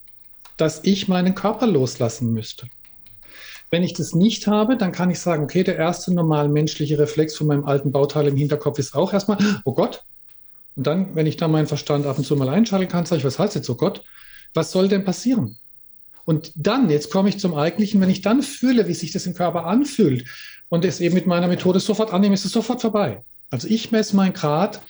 [0.56, 2.68] dass ich meinen Körper loslassen müsste.
[3.70, 7.36] Wenn ich das nicht habe, dann kann ich sagen, okay, der erste normal menschliche Reflex
[7.36, 10.04] von meinem alten Bauteil im Hinterkopf ist auch erstmal, oh Gott.
[10.76, 13.24] Und dann, wenn ich da meinen Verstand ab und zu mal einschalten kann, sage ich,
[13.24, 14.04] was heißt jetzt, oh Gott?
[14.54, 15.56] Was soll denn passieren?
[16.24, 19.34] Und dann, jetzt komme ich zum Eigentlichen, wenn ich dann fühle, wie sich das im
[19.34, 20.26] Körper anfühlt
[20.68, 23.22] und es eben mit meiner Methode sofort annehme, ist es sofort vorbei.
[23.50, 24.82] Also ich messe meinen Grad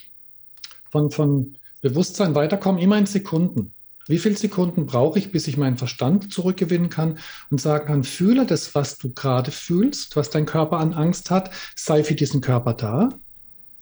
[0.91, 3.73] von, von Bewusstsein weiterkommen immer in Sekunden.
[4.09, 7.19] Wie viele Sekunden brauche ich, bis ich meinen Verstand zurückgewinnen kann
[7.51, 11.51] und sagen kann, fühle das, was du gerade fühlst, was dein Körper an Angst hat,
[11.75, 13.09] sei für diesen Körper da.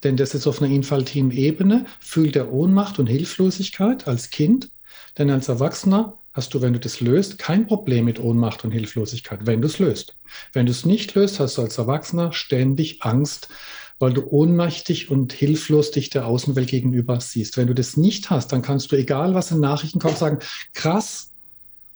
[0.05, 4.71] Denn das ist auf einer infantilen Ebene, fühlt der Ohnmacht und Hilflosigkeit als Kind.
[5.17, 9.41] Denn als Erwachsener hast du, wenn du das löst, kein Problem mit Ohnmacht und Hilflosigkeit,
[9.47, 10.15] wenn du es löst.
[10.53, 13.49] Wenn du es nicht löst, hast du als Erwachsener ständig Angst,
[13.99, 17.57] weil du ohnmächtig und hilflos dich der Außenwelt gegenüber siehst.
[17.57, 20.41] Wenn du das nicht hast, dann kannst du, egal was in Nachrichten kommt, sagen,
[20.75, 21.31] krass,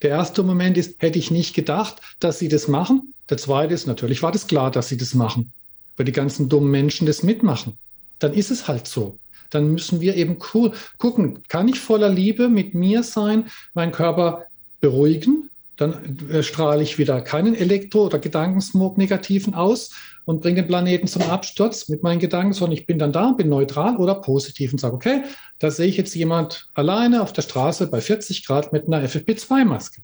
[0.02, 3.12] der erste Moment ist, hätte ich nicht gedacht, dass sie das machen.
[3.28, 5.52] Der zweite ist, natürlich war das klar, dass sie das machen,
[5.96, 7.76] weil die ganzen dummen Menschen das mitmachen.
[8.18, 9.18] Dann ist es halt so
[9.50, 14.46] dann müssen wir eben gucken, kann ich voller Liebe mit mir sein, meinen Körper
[14.80, 19.92] beruhigen, dann äh, strahle ich wieder keinen Elektro- oder Gedankensmog negativen aus
[20.24, 23.48] und bringe den Planeten zum Absturz mit meinen Gedanken, sondern ich bin dann da, bin
[23.48, 25.22] neutral oder positiv und sage, okay,
[25.60, 30.00] da sehe ich jetzt jemand alleine auf der Straße bei 40 Grad mit einer FFP2-Maske.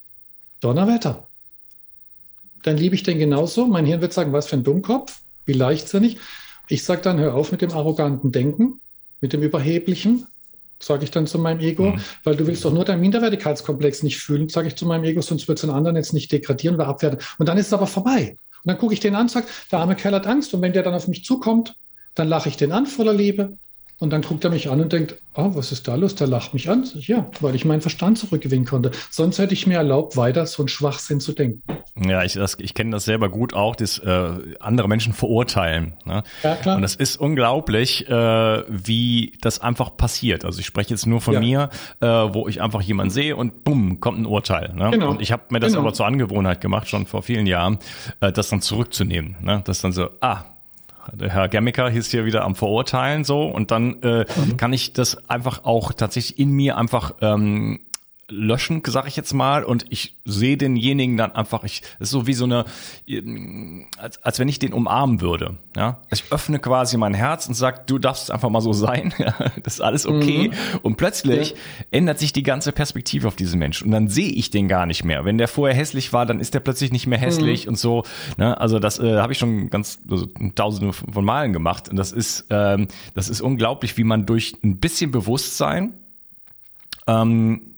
[0.60, 1.26] Donnerwetter.
[2.62, 3.66] Dann liebe ich den genauso.
[3.66, 6.18] Mein Hirn wird sagen, was für ein Dummkopf, wie leichtsinnig.
[6.68, 8.80] Ich sage dann, hör auf mit dem arroganten Denken
[9.24, 10.26] mit dem Überheblichen,
[10.78, 12.00] sage ich dann zu meinem Ego, mhm.
[12.24, 15.48] weil du willst doch nur deinen Minderwertigkeitskomplex nicht fühlen, sage ich zu meinem Ego, sonst
[15.48, 17.20] wird es den anderen jetzt nicht degradieren oder abwerten.
[17.38, 18.36] Und dann ist es aber vorbei.
[18.64, 20.52] Und dann gucke ich den an, sage, der arme Kerl hat Angst.
[20.52, 21.74] Und wenn der dann auf mich zukommt,
[22.14, 23.56] dann lache ich den an voller Liebe.
[24.00, 26.16] Und dann guckt er mich an und denkt, oh, was ist da los?
[26.16, 26.84] Der lacht mich an.
[26.94, 28.90] Ja, weil ich meinen Verstand zurückgewinnen konnte.
[29.10, 31.62] Sonst hätte ich mir erlaubt, weiter so einen Schwachsinn zu denken.
[32.04, 35.94] Ja, ich, ich kenne das selber gut auch, das äh, andere Menschen verurteilen.
[36.04, 36.24] Ne?
[36.42, 36.76] Ja, klar.
[36.76, 40.44] Und das ist unglaublich, äh, wie das einfach passiert.
[40.44, 41.40] Also ich spreche jetzt nur von ja.
[41.40, 44.72] mir, äh, wo ich einfach jemanden sehe und bumm, kommt ein Urteil.
[44.74, 44.90] Ne?
[44.90, 45.10] Genau.
[45.10, 45.82] Und ich habe mir das genau.
[45.82, 47.78] aber zur Angewohnheit gemacht, schon vor vielen Jahren,
[48.20, 49.36] äh, das dann zurückzunehmen.
[49.40, 49.62] Ne?
[49.64, 50.44] Das dann so, ah,
[51.12, 54.56] der Herr Gemmiker ist hier wieder am Verurteilen so und dann äh, mhm.
[54.56, 57.80] kann ich das einfach auch tatsächlich in mir einfach ähm,
[58.28, 62.26] löschen, sage ich jetzt mal, und ich sehe denjenigen dann einfach, ich, das ist so
[62.26, 62.64] wie so eine,
[63.98, 65.58] als, als wenn ich den umarmen würde.
[65.76, 69.34] Ja, ich öffne quasi mein Herz und sag, du darfst einfach mal so sein, ja,
[69.62, 70.48] das ist alles okay.
[70.48, 70.78] Mhm.
[70.82, 71.56] Und plötzlich ja.
[71.90, 75.04] ändert sich die ganze Perspektive auf diesen Menschen und dann sehe ich den gar nicht
[75.04, 75.24] mehr.
[75.24, 77.70] Wenn der vorher hässlich war, dann ist der plötzlich nicht mehr hässlich mhm.
[77.70, 78.04] und so.
[78.38, 78.58] Ne?
[78.58, 82.46] Also das äh, habe ich schon ganz also, tausende von Malen gemacht und das ist,
[82.50, 85.94] ähm, das ist unglaublich, wie man durch ein bisschen Bewusstsein
[87.06, 87.73] ähm,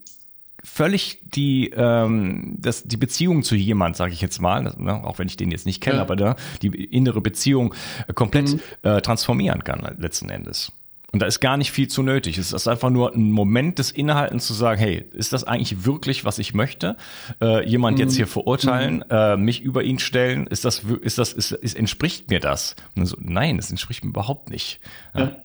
[0.66, 5.18] völlig die ähm, das die Beziehung zu jemand, sage ich jetzt mal, das, ne, auch
[5.18, 6.02] wenn ich den jetzt nicht kenne, ja.
[6.02, 7.74] aber da, die innere Beziehung
[8.08, 8.60] äh, komplett mhm.
[8.82, 10.72] äh, transformieren kann letzten Endes.
[11.12, 12.36] Und da ist gar nicht viel zu nötig.
[12.36, 16.24] Es ist einfach nur ein Moment des Innehaltens zu sagen, hey, ist das eigentlich wirklich,
[16.24, 16.96] was ich möchte?
[17.40, 18.04] Äh, jemand mhm.
[18.04, 19.04] jetzt hier verurteilen, mhm.
[19.08, 22.74] äh, mich über ihn stellen, ist das, ist das, ist, ist, entspricht mir das?
[22.96, 24.80] So, nein, es entspricht mir überhaupt nicht.
[25.14, 25.20] Ja.
[25.20, 25.36] Ja.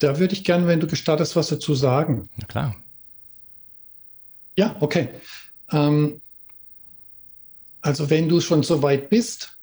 [0.00, 2.28] Da würde ich gerne, wenn du gestattest, was dazu sagen.
[2.36, 2.76] Na klar.
[4.56, 5.08] Ja, okay.
[5.70, 6.20] Ähm,
[7.80, 9.58] also wenn du schon so weit bist,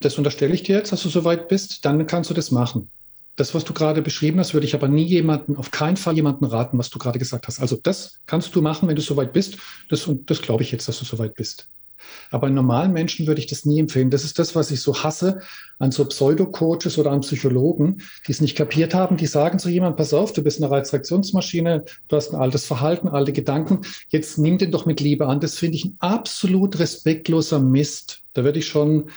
[0.00, 2.90] das unterstelle ich dir jetzt, dass du so weit bist, dann kannst du das machen.
[3.34, 6.44] Das, was du gerade beschrieben hast, würde ich aber nie jemanden, auf keinen Fall jemanden
[6.44, 7.60] raten, was du gerade gesagt hast.
[7.60, 9.58] Also das kannst du machen, wenn du so weit bist.
[9.88, 11.68] Das, und das glaube ich jetzt, dass du so weit bist.
[12.30, 14.10] Aber normalen Menschen würde ich das nie empfehlen.
[14.10, 15.40] Das ist das, was ich so hasse
[15.78, 19.16] an so Pseudo-Coaches oder an Psychologen, die es nicht kapiert haben.
[19.16, 23.08] Die sagen zu jemandem, pass auf, du bist eine Reizreaktionsmaschine, du hast ein altes Verhalten,
[23.08, 23.80] alte Gedanken.
[24.08, 25.40] Jetzt nimm den doch mit Liebe an.
[25.40, 28.22] Das finde ich ein absolut respektloser Mist.
[28.32, 29.10] Da werde ich schon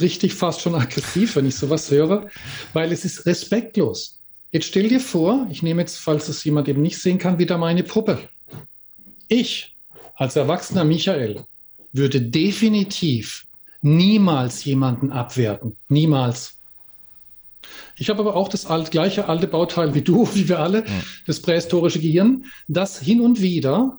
[0.00, 2.28] richtig fast schon aggressiv, wenn ich sowas höre,
[2.72, 4.20] weil es ist respektlos.
[4.52, 7.56] Jetzt stell dir vor, ich nehme jetzt, falls es jemand eben nicht sehen kann, wieder
[7.56, 8.18] meine Puppe.
[9.28, 9.76] Ich
[10.16, 11.44] als erwachsener Michael
[11.92, 13.46] würde definitiv
[13.82, 15.76] niemals jemanden abwerten.
[15.88, 16.56] Niemals.
[17.96, 20.84] Ich habe aber auch das alt, gleiche alte Bauteil wie du, wie wir alle,
[21.26, 23.98] das prähistorische Gehirn, das hin und wieder,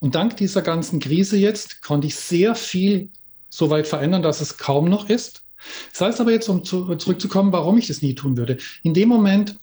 [0.00, 3.10] und dank dieser ganzen Krise jetzt, konnte ich sehr viel
[3.50, 5.42] so weit verändern, dass es kaum noch ist.
[5.92, 8.56] Das heißt aber jetzt, um zu, zurückzukommen, warum ich das nie tun würde.
[8.82, 9.58] In dem Moment,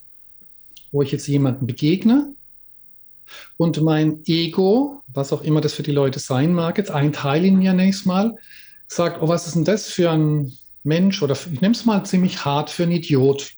[0.92, 2.34] wo ich jetzt jemanden begegne,
[3.56, 7.44] und mein Ego, was auch immer das für die Leute sein mag, jetzt ein Teil
[7.44, 8.36] in mir nächstes Mal,
[8.86, 10.52] sagt, oh, was ist denn das für ein
[10.84, 13.52] Mensch oder ich nehme es mal ziemlich hart für ein Idiot.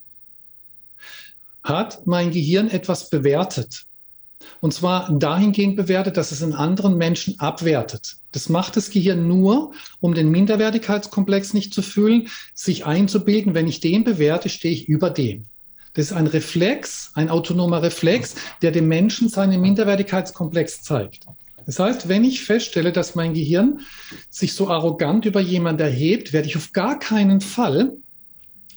[1.63, 3.85] Hat mein Gehirn etwas bewertet.
[4.61, 8.17] Und zwar dahingehend bewertet, dass es in anderen Menschen abwertet.
[8.33, 13.81] Das macht das Gehirn nur, um den Minderwertigkeitskomplex nicht zu fühlen, sich einzubilden, wenn ich
[13.81, 15.47] den bewerte, stehe ich über dem.
[15.94, 21.26] Das ist ein Reflex, ein autonomer Reflex, der dem Menschen seinen Minderwertigkeitskomplex zeigt.
[21.66, 23.81] Das heißt, wenn ich feststelle, dass mein Gehirn
[24.29, 27.92] sich so arrogant über jemanden erhebt, werde ich auf gar keinen Fall,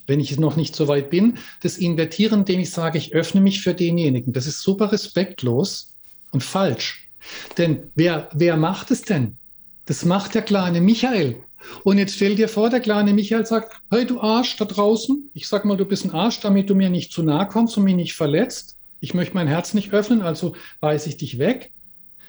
[0.05, 3.61] wenn ich noch nicht so weit bin, das invertieren, indem ich sage, ich öffne mich
[3.61, 4.33] für denjenigen.
[4.33, 5.95] Das ist super respektlos
[6.31, 7.09] und falsch.
[7.57, 9.37] Denn wer, wer macht es denn?
[9.85, 11.37] Das macht der kleine Michael.
[11.83, 15.47] Und jetzt stell dir vor, der kleine Michael sagt, hey du Arsch da draußen, ich
[15.47, 17.95] sag mal, du bist ein Arsch, damit du mir nicht zu nahe kommst und mich
[17.95, 18.77] nicht verletzt.
[18.99, 21.71] Ich möchte mein Herz nicht öffnen, also weise ich dich weg.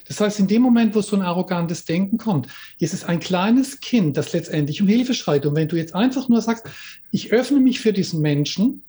[0.06, 3.80] Das heißt, in dem Moment, wo so ein arrogantes Denken kommt, ist es ein kleines
[3.80, 5.46] Kind, das letztendlich um Hilfe schreit.
[5.46, 6.66] Und wenn du jetzt einfach nur sagst,
[7.10, 8.82] ich öffne mich für diesen Menschen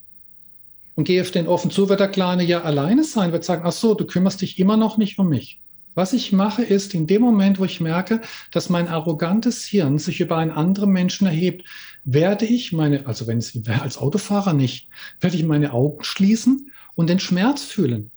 [0.95, 3.71] und gehe auf den offen zu, wird der Kleine ja alleine sein, wird sagen, ach
[3.71, 5.61] so, du kümmerst dich immer noch nicht um mich.
[5.95, 10.19] Was ich mache, ist in dem Moment, wo ich merke, dass mein arrogantes Hirn sich
[10.19, 11.65] über einen anderen Menschen erhebt,
[12.03, 14.89] werde ich meine, also wenn es als Autofahrer nicht,
[15.21, 18.11] werde ich meine Augen schließen und den Schmerz fühlen.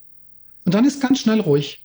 [0.65, 1.85] Und dann ist ganz schnell ruhig.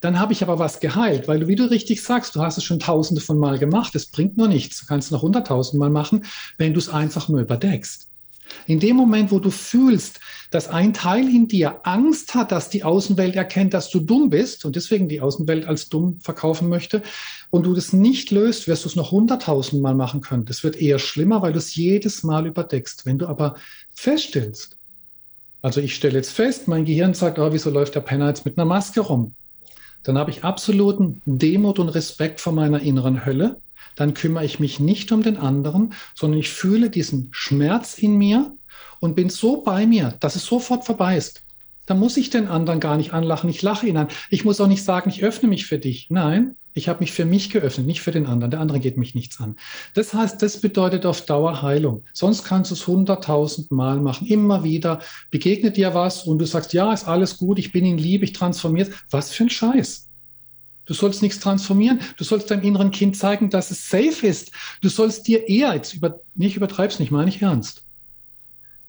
[0.00, 2.64] Dann habe ich aber was geheilt, weil du, wie du richtig sagst, du hast es
[2.64, 3.94] schon tausende von Mal gemacht.
[3.94, 4.80] Es bringt nur nichts.
[4.80, 6.24] Du kannst es noch hunderttausend Mal machen,
[6.58, 8.08] wenn du es einfach nur überdeckst.
[8.66, 12.84] In dem Moment, wo du fühlst, dass ein Teil in dir Angst hat, dass die
[12.84, 17.02] Außenwelt erkennt, dass du dumm bist und deswegen die Außenwelt als dumm verkaufen möchte
[17.50, 20.44] und du das nicht löst, wirst du es noch hunderttausend Mal machen können.
[20.44, 23.06] Das wird eher schlimmer, weil du es jedes Mal überdeckst.
[23.06, 23.56] Wenn du aber
[23.92, 24.76] feststellst,
[25.62, 28.56] also ich stelle jetzt fest, mein Gehirn sagt, oh, wieso läuft der Penner jetzt mit
[28.56, 29.34] einer Maske rum?
[30.04, 33.60] Dann habe ich absoluten Demut und Respekt vor meiner inneren Hölle.
[33.96, 38.54] Dann kümmere ich mich nicht um den anderen, sondern ich fühle diesen Schmerz in mir
[39.00, 41.42] und bin so bei mir, dass es sofort vorbei ist.
[41.86, 43.48] Da muss ich den anderen gar nicht anlachen.
[43.48, 44.08] Ich lache ihn an.
[44.30, 46.08] Ich muss auch nicht sagen, ich öffne mich für dich.
[46.10, 48.50] Nein, ich habe mich für mich geöffnet, nicht für den anderen.
[48.50, 49.56] Der andere geht mich nichts an.
[49.94, 52.04] Das heißt, das bedeutet auf Dauer Heilung.
[52.12, 54.26] Sonst kannst du es hunderttausend Mal machen.
[54.26, 54.98] Immer wieder
[55.30, 58.34] begegnet dir was und du sagst, ja, ist alles gut, ich bin in Liebe, ich
[58.34, 58.90] transformiere.
[59.10, 60.05] Was für ein Scheiß.
[60.86, 62.00] Du sollst nichts transformieren.
[62.16, 64.52] Du sollst deinem inneren Kind zeigen, dass es safe ist.
[64.80, 67.82] Du sollst dir eher, jetzt über, nicht übertreibst nicht, meine ich ernst.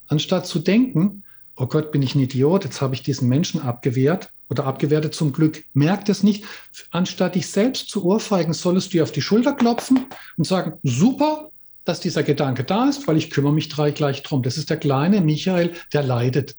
[0.08, 1.24] Anstatt zu denken,
[1.58, 5.34] oh Gott, bin ich ein Idiot, jetzt habe ich diesen Menschen abgewehrt oder abgewertet zum
[5.34, 6.46] Glück, merkt es nicht.
[6.92, 10.06] Anstatt dich selbst zu ohrfeigen, solltest du dir auf die Schulter klopfen
[10.38, 11.52] und sagen, super,
[11.84, 14.44] dass dieser Gedanke da ist, weil ich kümmere mich gleich drum.
[14.44, 16.56] Das ist der kleine Michael, der leidet.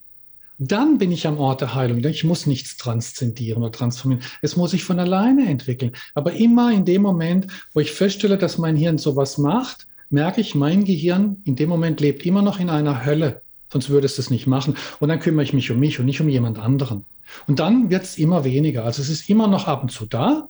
[0.58, 2.04] Dann bin ich am Ort der Heilung.
[2.04, 4.24] Ich muss nichts transzendieren oder transformieren.
[4.42, 5.92] Es muss sich von alleine entwickeln.
[6.14, 10.56] Aber immer in dem Moment, wo ich feststelle, dass mein Hirn sowas macht, merke ich,
[10.56, 13.42] mein Gehirn in dem Moment lebt immer noch in einer Hölle.
[13.72, 14.76] Sonst würde es das nicht machen.
[14.98, 17.04] Und dann kümmere ich mich um mich und nicht um jemand anderen.
[17.46, 18.84] Und dann wird es immer weniger.
[18.84, 20.48] Also es ist immer noch ab und zu da,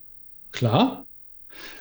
[0.53, 1.05] klar,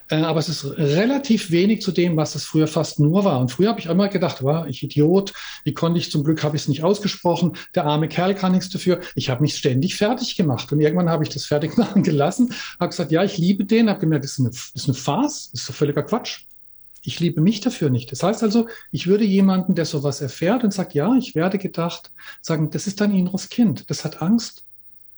[0.10, 3.40] äh, aber es ist relativ wenig zu dem, was es früher fast nur war.
[3.40, 6.56] Und früher habe ich immer gedacht, war ich Idiot, wie konnte ich, zum Glück habe
[6.56, 9.02] ich es nicht ausgesprochen, der arme Kerl kann nichts dafür.
[9.16, 10.72] Ich habe mich ständig fertig gemacht.
[10.72, 14.00] Und irgendwann habe ich das fertig machen gelassen, habe gesagt, ja, ich liebe den, habe
[14.00, 16.46] gemerkt, das ist eine, das ist eine Farce, das ist doch völliger Quatsch.
[17.04, 18.12] Ich liebe mich dafür nicht.
[18.12, 22.12] Das heißt also, ich würde jemanden, der sowas erfährt und sagt, ja, ich werde gedacht,
[22.42, 24.66] sagen, das ist dein inneres Kind, das hat Angst,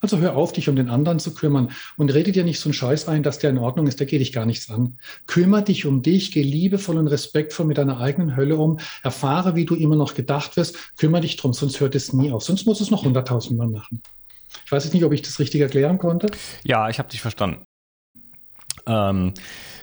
[0.01, 2.73] also hör auf, dich um den anderen zu kümmern und rede dir nicht so einen
[2.73, 4.97] Scheiß ein, dass der in Ordnung ist, der geht dich gar nichts an.
[5.27, 9.65] Kümmer dich um dich, geh liebevoll und respektvoll mit deiner eigenen Hölle um, erfahre, wie
[9.65, 12.81] du immer noch gedacht wirst, kümmere dich drum, sonst hört es nie auf, sonst muss
[12.81, 14.01] es noch hunderttausendmal machen.
[14.65, 16.27] Ich weiß jetzt nicht, ob ich das richtig erklären konnte.
[16.63, 17.65] Ja, ich habe dich verstanden.
[18.85, 19.33] Ähm,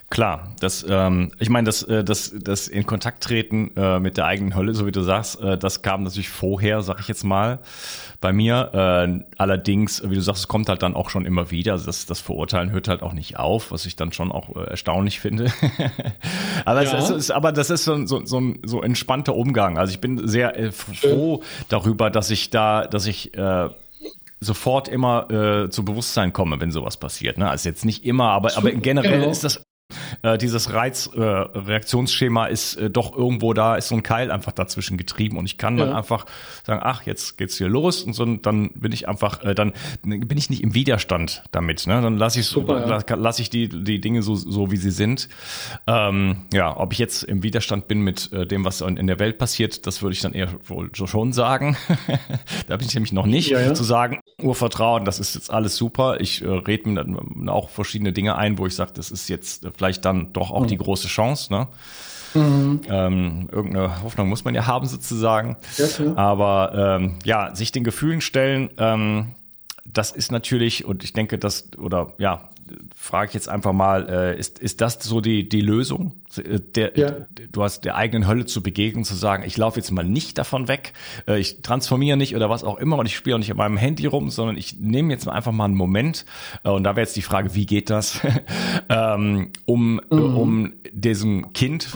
[0.08, 4.26] Klar, das, ähm, ich meine, das, äh, das, das in Kontakt treten äh, mit der
[4.26, 7.58] eigenen Hölle, so wie du sagst, äh, das kam natürlich vorher, sag ich jetzt mal,
[8.20, 8.70] bei mir.
[8.72, 11.72] Äh, allerdings, wie du sagst, es kommt halt dann auch schon immer wieder.
[11.72, 14.70] Also das, das Verurteilen hört halt auch nicht auf, was ich dann schon auch äh,
[14.70, 15.52] erstaunlich finde.
[16.64, 16.98] aber, ja.
[16.98, 19.76] es ist, aber das ist so, so, so ein so entspannter Umgang.
[19.76, 23.70] Also ich bin sehr äh, froh darüber, dass ich da, dass ich äh,
[24.38, 27.38] sofort immer äh, zu Bewusstsein komme, wenn sowas passiert.
[27.38, 27.50] Ne?
[27.50, 29.30] Also jetzt nicht immer, aber, aber generell genau.
[29.30, 29.62] ist das
[30.22, 34.96] äh, dieses Reizreaktionsschema äh, ist äh, doch irgendwo da, ist so ein Keil einfach dazwischen
[34.96, 35.86] getrieben und ich kann ja.
[35.86, 36.26] dann einfach
[36.64, 39.72] sagen, ach, jetzt geht's hier los und so, und dann bin ich einfach, äh, dann
[40.02, 42.00] bin ich nicht im Widerstand damit, ne?
[42.00, 43.14] Dann lasse ich Super, ja.
[43.16, 45.28] lasse ich die die Dinge so so wie sie sind.
[45.86, 49.38] Ähm, ja, ob ich jetzt im Widerstand bin mit äh, dem, was in der Welt
[49.38, 51.76] passiert, das würde ich dann eher wohl schon sagen.
[52.66, 53.74] da bin ich nämlich noch nicht ja, ja.
[53.74, 56.20] zu sagen, Urvertrauen, das ist jetzt alles super.
[56.20, 59.64] Ich äh, rede mir dann auch verschiedene Dinge ein, wo ich sage, das ist jetzt
[59.76, 60.68] vielleicht dann doch auch mhm.
[60.68, 61.52] die große Chance.
[61.52, 61.68] Ne?
[62.34, 62.80] Mhm.
[62.88, 65.56] Ähm, irgendeine Hoffnung muss man ja haben sozusagen.
[65.76, 69.34] Ja, Aber ähm, ja, sich den Gefühlen stellen, ähm,
[69.84, 72.48] das ist natürlich, und ich denke, das, oder ja,
[72.94, 76.12] frage ich jetzt einfach mal, äh, ist, ist das so die, die Lösung?
[76.38, 77.12] Äh, der, ja.
[77.50, 80.68] Du hast der eigenen Hölle zu begegnen, zu sagen, ich laufe jetzt mal nicht davon
[80.68, 80.92] weg,
[81.26, 83.76] äh, ich transformiere nicht oder was auch immer und ich spiele auch nicht auf meinem
[83.76, 86.26] Handy rum, sondern ich nehme jetzt einfach mal einen Moment
[86.64, 88.20] äh, und da wäre jetzt die Frage, wie geht das,
[88.88, 90.36] ähm, um, mhm.
[90.36, 91.88] um diesem Kind,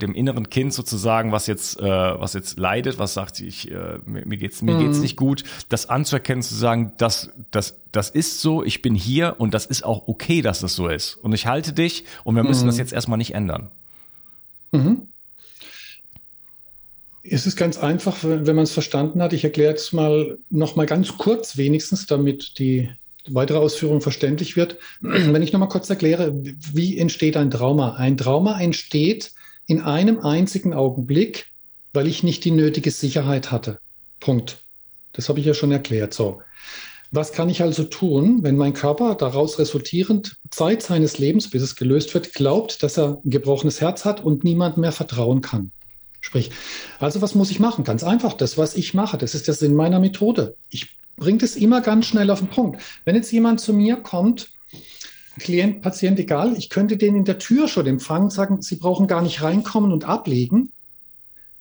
[0.00, 3.70] dem inneren Kind sozusagen, was jetzt, was jetzt leidet, was sagt, ich,
[4.06, 4.78] mir geht's, mir mhm.
[4.80, 9.36] geht's nicht gut, das anzuerkennen, zu sagen, das, das, das ist so, ich bin hier
[9.38, 12.44] und das ist auch okay, dass das so ist und ich halte dich und wir
[12.44, 12.68] müssen mhm.
[12.68, 13.69] das jetzt erstmal nicht ändern.
[14.72, 15.08] Mhm.
[17.22, 19.32] Es ist ganz einfach, wenn man es verstanden hat.
[19.32, 22.90] Ich erkläre es mal noch mal ganz kurz, wenigstens, damit die
[23.28, 24.78] weitere Ausführung verständlich wird.
[25.00, 26.34] Wenn ich noch mal kurz erkläre,
[26.72, 27.96] wie entsteht ein Trauma?
[27.96, 29.32] Ein Trauma entsteht
[29.66, 31.48] in einem einzigen Augenblick,
[31.92, 33.78] weil ich nicht die nötige Sicherheit hatte.
[34.18, 34.64] Punkt.
[35.12, 36.14] Das habe ich ja schon erklärt.
[36.14, 36.42] So.
[37.12, 41.74] Was kann ich also tun, wenn mein Körper daraus resultierend Zeit seines Lebens, bis es
[41.74, 45.72] gelöst wird, glaubt, dass er ein gebrochenes Herz hat und niemand mehr vertrauen kann?
[46.20, 46.50] Sprich,
[47.00, 47.82] also was muss ich machen?
[47.82, 50.54] Ganz einfach, das, was ich mache, das ist der Sinn meiner Methode.
[50.68, 52.80] Ich bringe das immer ganz schnell auf den Punkt.
[53.04, 54.50] Wenn jetzt jemand zu mir kommt,
[55.38, 59.22] Klient, Patient, egal, ich könnte den in der Tür schon empfangen, sagen, Sie brauchen gar
[59.22, 60.72] nicht reinkommen und ablegen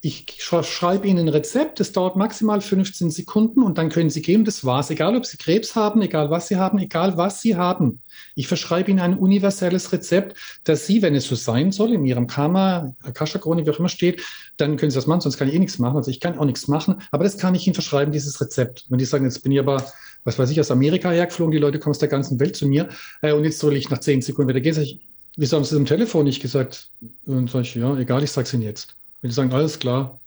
[0.01, 4.45] ich schreibe Ihnen ein Rezept, das dauert maximal 15 Sekunden und dann können Sie gehen.
[4.45, 4.89] Das war's.
[4.89, 7.99] Egal, ob Sie Krebs haben, egal was Sie haben, egal was Sie haben.
[8.33, 12.27] Ich verschreibe Ihnen ein universelles Rezept, das Sie, wenn es so sein soll, in Ihrem
[12.27, 14.21] Karma, Akasha-Chronik, wie auch immer steht,
[14.55, 15.97] dann können Sie das machen, sonst kann ich eh nichts machen.
[15.97, 18.85] Also ich kann auch nichts machen, aber das kann ich Ihnen verschreiben, dieses Rezept.
[18.87, 19.85] Wenn die sagen, jetzt bin ich aber,
[20.23, 22.87] was weiß ich, aus Amerika hergeflogen, die Leute kommen aus der ganzen Welt zu mir
[23.21, 25.01] äh, und jetzt soll ich nach 10 Sekunden wieder gehen, sag ich,
[25.35, 26.89] wieso haben Sie es am Telefon nicht gesagt?
[27.25, 28.95] Und sage ich, ja, egal, ich sage es Ihnen jetzt.
[29.21, 30.19] Wenn die sagen, alles klar,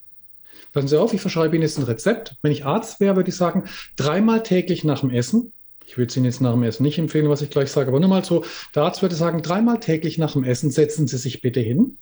[0.72, 2.36] passen Sie auf, ich verschreibe Ihnen jetzt ein Rezept.
[2.42, 3.64] Wenn ich Arzt wäre, würde ich sagen,
[3.96, 5.52] dreimal täglich nach dem Essen.
[5.86, 8.00] Ich würde es Ihnen jetzt nach dem Essen nicht empfehlen, was ich gleich sage, aber
[8.00, 8.44] nur mal so.
[8.74, 11.96] Der Arzt würde sagen, dreimal täglich nach dem Essen setzen Sie sich bitte hin,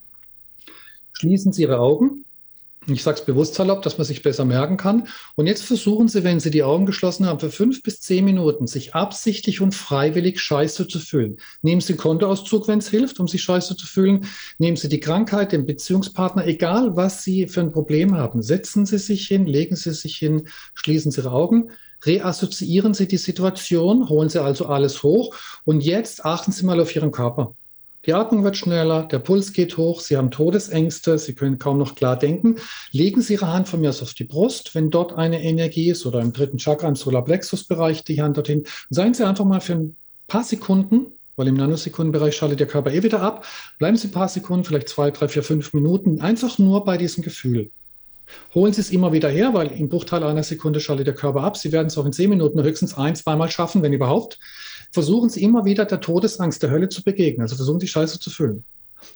[1.13, 2.25] schließen Sie Ihre Augen
[2.87, 5.07] ich sage es bewusst salopp, dass man sich besser merken kann.
[5.37, 8.67] Und jetzt versuchen Sie, wenn Sie die Augen geschlossen haben, für fünf bis zehn Minuten
[8.67, 11.37] sich absichtlich und freiwillig scheiße zu fühlen.
[11.61, 14.27] Nehmen Sie Kontoauszug, wenn es hilft, um sich scheiße zu fühlen.
[14.59, 18.41] Nehmen Sie die Krankheit, den Beziehungspartner, egal was Sie für ein Problem haben.
[18.41, 21.71] Setzen Sie sich hin, legen Sie sich hin, schließen Sie Ihre Augen.
[22.03, 25.35] Reassoziieren Sie die Situation, holen Sie also alles hoch
[25.67, 27.55] und jetzt achten Sie mal auf Ihren Körper.
[28.07, 31.95] Die Atmung wird schneller, der Puls geht hoch, Sie haben Todesängste, Sie können kaum noch
[31.95, 32.57] klar denken.
[32.93, 36.07] Legen Sie Ihre Hand von mir aus auf die Brust, wenn dort eine Energie ist
[36.07, 38.65] oder im dritten Chakra, im Solarplexus-Bereich, die Hand dorthin.
[38.89, 39.97] Seien Sie einfach mal für ein
[40.29, 43.45] paar Sekunden, weil im Nanosekundenbereich schaltet der Körper eh wieder ab,
[43.79, 47.23] bleiben Sie ein paar Sekunden, vielleicht zwei, drei, vier, fünf Minuten, einfach nur bei diesem
[47.23, 47.71] Gefühl.
[48.55, 51.59] Holen Sie es immer wieder her, weil im Bruchteil einer Sekunde schaltet der Körper ab.
[51.59, 54.39] Sie werden es auch in zehn Minuten höchstens ein, zweimal schaffen, wenn überhaupt
[54.91, 57.43] versuchen Sie immer wieder der Todesangst, der Hölle zu begegnen.
[57.43, 58.65] Also versuchen Sie Scheiße zu füllen.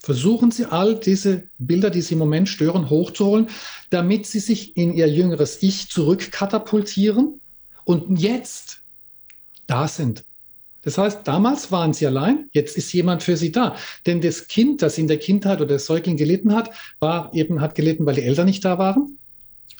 [0.00, 3.48] Versuchen Sie all diese Bilder, die Sie im Moment stören, hochzuholen,
[3.90, 7.40] damit Sie sich in Ihr jüngeres Ich zurückkatapultieren
[7.84, 8.82] und jetzt
[9.66, 10.24] da sind.
[10.82, 13.76] Das heißt, damals waren Sie allein, jetzt ist jemand für Sie da.
[14.06, 16.70] Denn das Kind, das in der Kindheit oder der Säugling gelitten hat,
[17.00, 19.18] war eben, hat gelitten, weil die Eltern nicht da waren.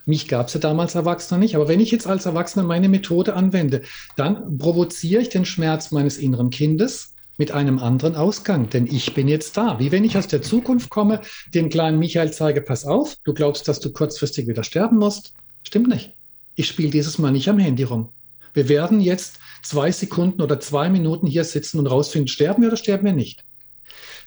[0.07, 1.55] Mich gab es ja damals Erwachsener nicht.
[1.57, 3.83] Aber wenn ich jetzt als Erwachsener meine Methode anwende,
[4.17, 8.71] dann provoziere ich den Schmerz meines inneren Kindes mit einem anderen Ausgang.
[8.71, 9.79] Denn ich bin jetzt da.
[9.79, 11.21] Wie wenn ich aus der Zukunft komme,
[11.53, 15.35] dem kleinen Michael zeige, pass auf, du glaubst, dass du kurzfristig wieder sterben musst.
[15.63, 16.15] Stimmt nicht.
[16.55, 18.11] Ich spiele dieses Mal nicht am Handy rum.
[18.53, 22.77] Wir werden jetzt zwei Sekunden oder zwei Minuten hier sitzen und rausfinden, sterben wir oder
[22.77, 23.45] sterben wir nicht.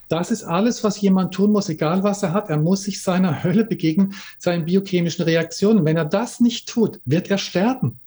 [0.09, 2.49] Das ist alles, was jemand tun muss, egal was er hat.
[2.49, 5.85] Er muss sich seiner Hölle begegnen, seinen biochemischen Reaktionen.
[5.85, 7.99] Wenn er das nicht tut, wird er sterben.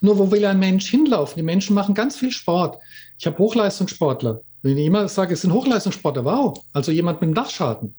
[0.00, 1.36] Nur wo will ein Mensch hinlaufen?
[1.36, 2.78] Die Menschen machen ganz viel Sport.
[3.18, 4.40] Ich habe Hochleistungssportler.
[4.62, 7.94] Wenn ich immer sage, es sind Hochleistungssportler, wow, also jemand mit einem Dachschaden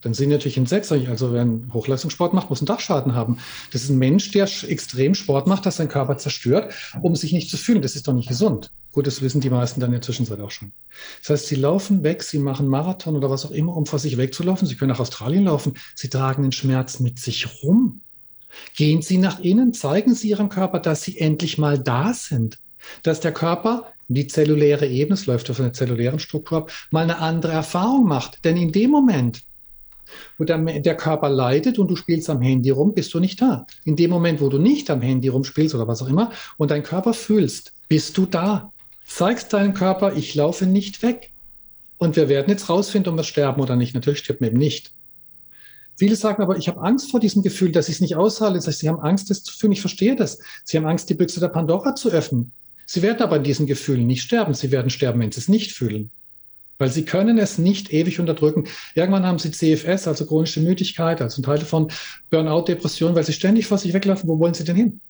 [0.00, 0.92] dann sind die natürlich entsetzt.
[0.92, 3.38] Also wer einen Hochleistungssport macht, muss einen Dachschaden haben.
[3.72, 6.72] Das ist ein Mensch, der extrem Sport macht, das seinen Körper zerstört,
[7.02, 7.82] um sich nicht zu fühlen.
[7.82, 8.70] Das ist doch nicht gesund.
[8.92, 10.72] Gut, das wissen die meisten dann in der Zwischenzeit auch schon.
[11.20, 14.16] Das heißt, sie laufen weg, sie machen Marathon oder was auch immer, um vor sich
[14.16, 14.66] wegzulaufen.
[14.66, 15.74] Sie können nach Australien laufen.
[15.94, 18.00] Sie tragen den Schmerz mit sich rum.
[18.76, 22.58] Gehen Sie nach innen, zeigen Sie Ihrem Körper, dass Sie endlich mal da sind.
[23.04, 27.18] Dass der Körper die zelluläre Ebene, es läuft auf einer zellulären Struktur ab, mal eine
[27.18, 28.44] andere Erfahrung macht.
[28.44, 29.44] Denn in dem Moment,
[30.38, 33.66] wo der, der Körper leidet und du spielst am Handy rum, bist du nicht da.
[33.84, 36.82] In dem Moment, wo du nicht am Handy rumspielst oder was auch immer und dein
[36.82, 38.72] Körper fühlst, bist du da.
[39.06, 41.30] Zeigst deinem Körper, ich laufe nicht weg.
[41.98, 43.94] Und wir werden jetzt rausfinden, ob wir sterben oder nicht.
[43.94, 44.92] Natürlich stirbt man eben nicht.
[45.96, 48.54] Viele sagen aber, ich habe Angst vor diesem Gefühl, dass ich es nicht aushalte.
[48.54, 49.72] Das heißt, sie haben Angst, das zu fühlen.
[49.72, 50.38] Ich verstehe das.
[50.64, 52.52] Sie haben Angst, die Büchse der Pandora zu öffnen.
[52.86, 54.54] Sie werden aber in diesen Gefühlen nicht sterben.
[54.54, 56.10] Sie werden sterben, wenn sie es nicht fühlen.
[56.80, 58.64] Weil sie können es nicht ewig unterdrücken.
[58.94, 61.92] Irgendwann haben sie CFS, also chronische Müdigkeit, also ein Teil von
[62.30, 64.28] Burnout, Depression, weil sie ständig vor sich weglaufen.
[64.28, 65.00] Wo wollen sie denn hin?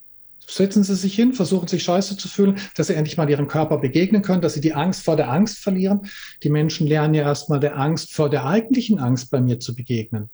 [0.47, 3.79] Setzen Sie sich hin, versuchen sich scheiße zu fühlen, dass Sie endlich mal Ihrem Körper
[3.79, 6.09] begegnen können, dass Sie die Angst vor der Angst verlieren.
[6.43, 10.29] Die Menschen lernen ja erstmal der Angst vor der eigentlichen Angst bei mir zu begegnen.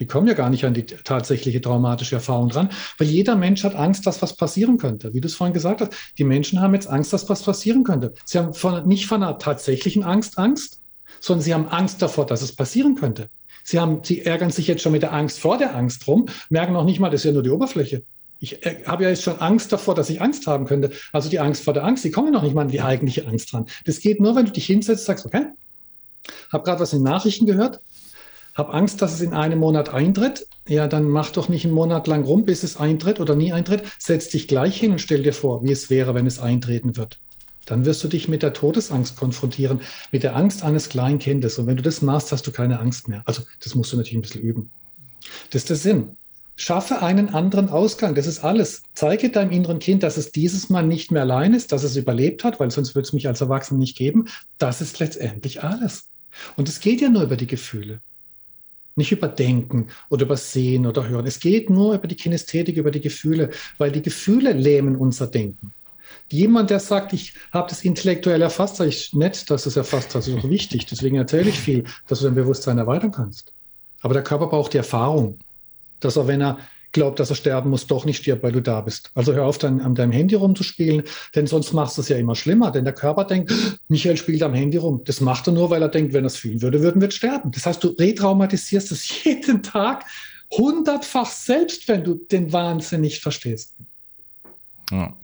[0.00, 3.74] Die kommen ja gar nicht an die tatsächliche traumatische Erfahrung dran, weil jeder Mensch hat
[3.74, 5.14] Angst, dass was passieren könnte.
[5.14, 8.14] Wie du es vorhin gesagt hast, die Menschen haben jetzt Angst, dass was passieren könnte.
[8.24, 10.80] Sie haben von, nicht von einer tatsächlichen Angst Angst,
[11.20, 13.28] sondern sie haben Angst davor, dass es passieren könnte.
[13.62, 16.74] Sie haben, sie ärgern sich jetzt schon mit der Angst vor der Angst rum, merken
[16.74, 18.02] noch nicht mal, das ist ja nur die Oberfläche.
[18.40, 20.90] Ich äh, habe ja jetzt schon Angst davor, dass ich Angst haben könnte.
[21.12, 23.52] Also die Angst vor der Angst, die kommen noch nicht mal an die eigentliche Angst
[23.52, 23.66] dran.
[23.86, 25.46] Das geht nur, wenn du dich hinsetzt, sagst, okay,
[26.52, 27.80] habe gerade was in Nachrichten gehört,
[28.54, 30.46] habe Angst, dass es in einem Monat eintritt.
[30.68, 33.82] Ja, dann mach doch nicht einen Monat lang rum, bis es eintritt oder nie eintritt.
[33.98, 37.18] Setz dich gleich hin und stell dir vor, wie es wäre, wenn es eintreten wird.
[37.66, 39.80] Dann wirst du dich mit der Todesangst konfrontieren,
[40.12, 41.58] mit der Angst eines kleinen Kindes.
[41.58, 43.22] Und wenn du das machst, hast du keine Angst mehr.
[43.24, 44.70] Also das musst du natürlich ein bisschen üben.
[45.50, 46.16] Das ist der Sinn.
[46.56, 48.14] Schaffe einen anderen Ausgang.
[48.14, 48.82] Das ist alles.
[48.94, 52.44] Zeige deinem inneren Kind, dass es dieses Mal nicht mehr allein ist, dass es überlebt
[52.44, 54.26] hat, weil sonst würde es mich als Erwachsener nicht geben.
[54.58, 56.10] Das ist letztendlich alles.
[56.56, 58.00] Und es geht ja nur über die Gefühle.
[58.96, 61.26] Nicht über Denken oder über Sehen oder Hören.
[61.26, 65.72] Es geht nur über die Kinästhetik, über die Gefühle, weil die Gefühle lähmen unser Denken.
[66.30, 70.14] Jemand, der sagt, ich habe das intellektuell erfasst, sage ich nett, dass du es erfasst
[70.14, 70.86] hast, ist auch wichtig.
[70.86, 73.52] Deswegen erzähle ich viel, dass du dein Bewusstsein erweitern kannst.
[74.00, 75.38] Aber der Körper braucht die Erfahrung,
[76.00, 76.58] dass er, wenn er
[76.94, 79.10] glaubt, dass er sterben muss, doch nicht stirbt, weil du da bist.
[79.14, 81.02] Also hör auf, dann an deinem Handy rumzuspielen,
[81.34, 82.70] denn sonst machst du es ja immer schlimmer.
[82.70, 83.52] Denn der Körper denkt,
[83.88, 85.02] Michael spielt am Handy rum.
[85.04, 87.50] Das macht er nur, weil er denkt, wenn er es fühlen würde, würden wir sterben.
[87.50, 90.04] Das heißt, du retraumatisierst es jeden Tag
[90.50, 93.74] hundertfach selbst, wenn du den Wahnsinn nicht verstehst.
[94.90, 95.14] Ja.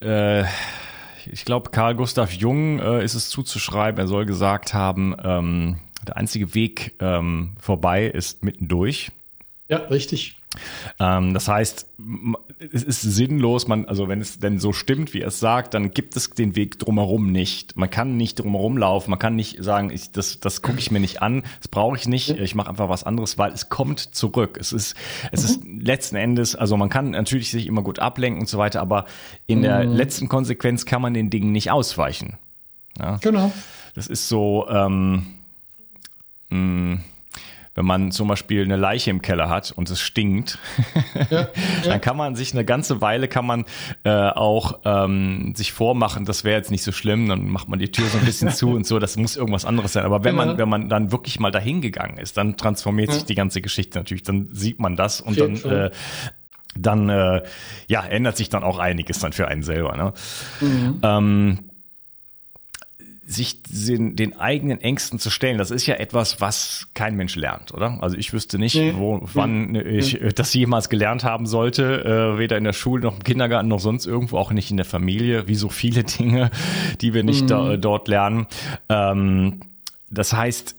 [0.00, 0.44] Äh,
[1.26, 6.16] ich glaube, Karl Gustav Jung äh, ist es zuzuschreiben, er soll gesagt haben, ähm, der
[6.18, 9.10] einzige Weg ähm, vorbei ist mittendurch.
[9.68, 10.36] Ja, richtig.
[11.00, 11.88] Ähm, das heißt,
[12.72, 15.90] es ist sinnlos, man, also wenn es denn so stimmt, wie er es sagt, dann
[15.90, 17.76] gibt es den Weg drumherum nicht.
[17.76, 21.00] Man kann nicht drumherum laufen, man kann nicht sagen, ich, das, das gucke ich mir
[21.00, 24.58] nicht an, das brauche ich nicht, ich mache einfach was anderes, weil es kommt zurück.
[24.60, 24.94] Es ist,
[25.32, 25.48] es mhm.
[25.48, 29.06] ist letzten Endes, also man kann natürlich sich immer gut ablenken und so weiter, aber
[29.46, 29.62] in mhm.
[29.62, 32.38] der letzten Konsequenz kann man den Dingen nicht ausweichen.
[32.98, 33.16] Ja?
[33.16, 33.52] Genau.
[33.94, 35.26] Das ist so, ähm,
[36.50, 37.00] mh, mm,
[37.74, 40.58] wenn man zum Beispiel eine Leiche im Keller hat und es stinkt,
[41.30, 41.48] ja, ja.
[41.84, 43.64] dann kann man sich eine ganze Weile kann man
[44.04, 47.90] äh, auch ähm, sich vormachen, das wäre jetzt nicht so schlimm, dann macht man die
[47.90, 50.04] Tür so ein bisschen zu und so, das muss irgendwas anderes sein.
[50.04, 53.14] Aber wenn man, wenn man dann wirklich mal dahin gegangen ist, dann transformiert ja.
[53.14, 55.90] sich die ganze Geschichte natürlich, dann sieht man das und dann äh,
[56.76, 57.42] dann äh,
[57.86, 59.96] ja ändert sich dann auch einiges dann für einen selber.
[59.96, 60.12] Ne?
[60.60, 60.98] Mhm.
[61.02, 61.58] Ähm,
[63.26, 67.72] sich den, den, eigenen Ängsten zu stellen, das ist ja etwas, was kein Mensch lernt,
[67.72, 67.98] oder?
[68.02, 68.92] Also ich wüsste nicht, nee.
[68.96, 69.80] wo, wann nee.
[69.80, 73.80] ich das jemals gelernt haben sollte, äh, weder in der Schule noch im Kindergarten noch
[73.80, 76.50] sonst irgendwo, auch nicht in der Familie, wie so viele Dinge,
[77.00, 77.48] die wir nicht mhm.
[77.48, 78.46] da, dort lernen.
[78.88, 79.60] Ähm,
[80.10, 80.76] das heißt,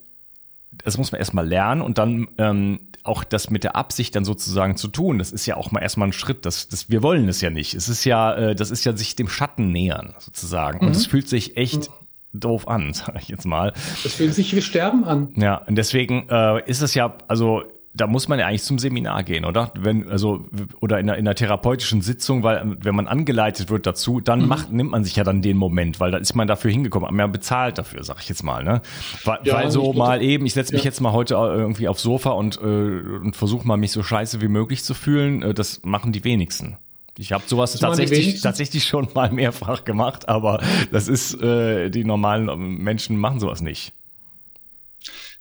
[0.84, 4.78] das muss man erstmal lernen und dann ähm, auch das mit der Absicht dann sozusagen
[4.78, 6.46] zu tun, das ist ja auch mal erstmal ein Schritt.
[6.46, 7.76] Das, das, wir wollen es ja nicht.
[7.76, 10.80] Es ist ja, äh, das ist ja sich dem Schatten nähern sozusagen.
[10.80, 10.88] Mhm.
[10.88, 12.05] Und es fühlt sich echt mhm
[12.40, 13.74] doof an, sage ich jetzt mal.
[14.04, 15.30] Das fühlt sich wie Sterben an.
[15.36, 17.64] Ja, und deswegen äh, ist es ja, also
[17.96, 19.72] da muss man ja eigentlich zum Seminar gehen, oder?
[19.80, 20.46] Wenn, also,
[20.82, 24.48] oder in einer, in einer therapeutischen Sitzung, weil wenn man angeleitet wird dazu, dann mhm.
[24.48, 27.32] macht, nimmt man sich ja dann den Moment, weil da ist man dafür hingekommen, man
[27.32, 28.82] bezahlt dafür, sag ich jetzt mal, ne?
[29.24, 30.90] Weil, ja, weil so mal eben, ich setze mich ja.
[30.90, 34.50] jetzt mal heute irgendwie aufs Sofa und, äh, und versuche mal mich so scheiße wie
[34.50, 36.78] möglich zu fühlen, äh, das machen die wenigsten.
[37.18, 40.62] Ich habe sowas tatsächlich, tatsächlich schon mal mehrfach gemacht, aber
[40.92, 42.46] das ist, äh, die normalen
[42.84, 43.94] Menschen machen sowas nicht.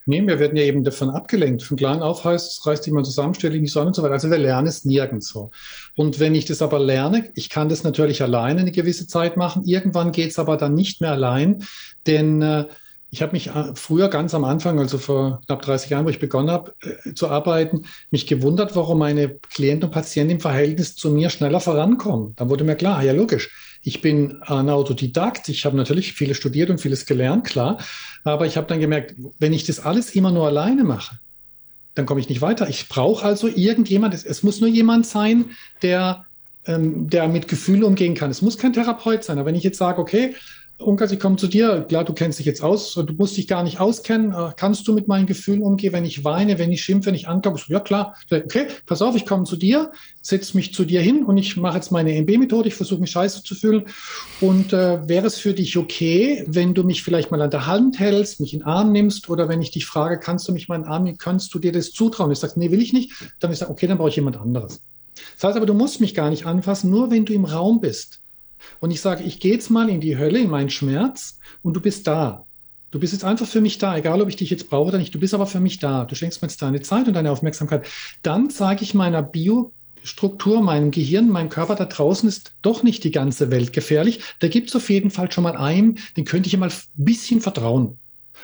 [0.06, 1.62] Nee, wir werden ja eben davon abgelenkt.
[1.62, 3.96] Von klein auf heißt, es reißt dich mal zusammen, stelle ich nicht so an und
[3.96, 4.12] so weiter.
[4.12, 5.50] Also wir lernen es nirgends so.
[5.96, 9.64] Und wenn ich das aber lerne, ich kann das natürlich alleine eine gewisse Zeit machen.
[9.64, 11.64] Irgendwann geht es aber dann nicht mehr allein,
[12.06, 12.66] denn äh,
[13.14, 16.18] ich habe mich äh, früher ganz am Anfang, also vor knapp 30 Jahren, wo ich
[16.18, 21.10] begonnen habe äh, zu arbeiten, mich gewundert, warum meine Klienten und Patienten im Verhältnis zu
[21.10, 22.34] mir schneller vorankommen.
[22.34, 23.50] Dann wurde mir klar, ja logisch,
[23.82, 27.78] ich bin ein Autodidakt, ich habe natürlich vieles studiert und vieles gelernt, klar,
[28.24, 31.20] aber ich habe dann gemerkt, wenn ich das alles immer nur alleine mache,
[31.94, 32.68] dann komme ich nicht weiter.
[32.68, 35.50] Ich brauche also irgendjemand, es, es, muss nur jemand sein,
[35.82, 36.24] der,
[36.66, 38.32] ähm, der mit Gefühlen umgehen kann.
[38.32, 40.34] Es muss kein Therapeut sein, aber wenn ich jetzt sage, okay,
[40.78, 41.84] Unkas, ich komme zu dir.
[41.88, 42.94] Klar, du kennst dich jetzt aus.
[42.94, 44.32] Du musst dich gar nicht auskennen.
[44.32, 47.28] Äh, kannst du mit meinen Gefühlen umgehen, wenn ich weine, wenn ich schimpfe, wenn ich
[47.28, 47.58] ankomme?
[47.68, 48.16] Ja, klar.
[48.28, 51.76] Okay, pass auf, ich komme zu dir, setze mich zu dir hin und ich mache
[51.76, 52.68] jetzt meine MB-Methode.
[52.68, 53.84] Ich versuche mich scheiße zu fühlen.
[54.40, 58.00] Und äh, wäre es für dich okay, wenn du mich vielleicht mal an der Hand
[58.00, 60.76] hältst, mich in den Arm nimmst oder wenn ich dich frage, kannst du mich mal
[60.76, 62.32] in den Arm nehmen, kannst du dir das zutrauen?
[62.32, 63.12] Ich sage, nee, will ich nicht.
[63.38, 64.80] Dann ich sage, okay, dann brauche ich jemand anderes.
[65.36, 68.23] Das heißt aber, du musst mich gar nicht anfassen, nur wenn du im Raum bist.
[68.80, 71.80] Und ich sage, ich gehe jetzt mal in die Hölle, in meinen Schmerz und du
[71.80, 72.46] bist da.
[72.90, 75.14] Du bist jetzt einfach für mich da, egal ob ich dich jetzt brauche oder nicht.
[75.14, 76.04] Du bist aber für mich da.
[76.04, 77.86] Du schenkst mir jetzt deine Zeit und deine Aufmerksamkeit.
[78.22, 83.10] Dann zeige ich meiner Biostruktur, meinem Gehirn, meinem Körper da draußen ist doch nicht die
[83.10, 84.20] ganze Welt gefährlich.
[84.38, 87.40] Da gibt es auf jeden Fall schon mal einen, den könnte ich mal ein bisschen
[87.40, 87.98] vertrauen.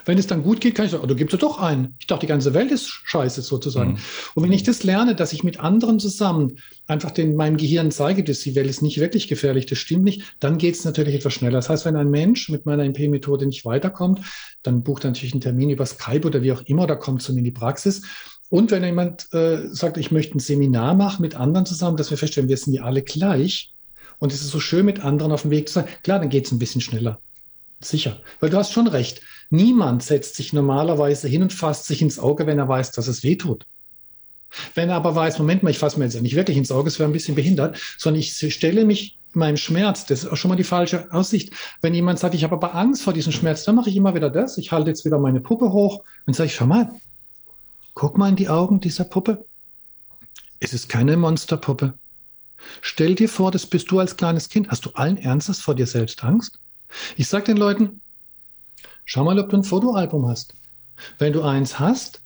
[0.05, 1.95] Wenn es dann gut geht, kann ich sagen, oh, du gibst ja doch einen.
[1.99, 3.93] Ich dachte, die ganze Welt ist scheiße sozusagen.
[3.93, 3.99] Mhm.
[4.35, 8.25] Und wenn ich das lerne, dass ich mit anderen zusammen einfach den, meinem Gehirn zeige,
[8.25, 11.35] dass die Welt ist nicht wirklich gefährlich, das stimmt nicht, dann geht es natürlich etwas
[11.35, 11.59] schneller.
[11.59, 14.21] Das heißt, wenn ein Mensch mit meiner MP-Methode nicht weiterkommt,
[14.63, 17.33] dann bucht er natürlich einen Termin über Skype oder wie auch immer, oder kommt zu
[17.33, 18.03] mir in die Praxis.
[18.51, 22.19] Und wenn jemand äh, sagt, ich möchte ein Seminar machen mit anderen zusammen, dass wir
[22.19, 23.73] feststellen, wir sind ja alle gleich.
[24.19, 25.87] Und es ist so schön, mit anderen auf dem Weg zu sein.
[26.03, 27.21] Klar, dann geht es ein bisschen schneller.
[27.81, 28.21] Sicher.
[28.41, 29.23] Weil du hast schon recht.
[29.51, 33.23] Niemand setzt sich normalerweise hin und fasst sich ins Auge, wenn er weiß, dass es
[33.25, 33.67] weh tut.
[34.75, 36.99] Wenn er aber weiß, Moment mal, ich fasse mir jetzt nicht wirklich ins Auge, es
[36.99, 40.57] wäre ein bisschen behindert, sondern ich stelle mich meinem Schmerz, das ist auch schon mal
[40.57, 41.53] die falsche Aussicht.
[41.83, 44.31] Wenn jemand sagt, ich habe aber Angst vor diesem Schmerz, dann mache ich immer wieder
[44.31, 44.59] das.
[44.59, 46.91] Ich halte jetzt wieder meine Puppe hoch und sage schau mal,
[47.95, 49.45] guck mal in die Augen dieser Puppe.
[50.59, 51.95] Es ist keine Monsterpuppe.
[52.83, 54.69] Stell dir vor, das bist du als kleines Kind.
[54.69, 56.59] Hast du allen Ernstes vor dir selbst Angst?
[57.17, 58.01] Ich sage den Leuten,
[59.13, 60.55] Schau mal, ob du ein Fotoalbum hast.
[61.19, 62.21] Wenn du eins hast,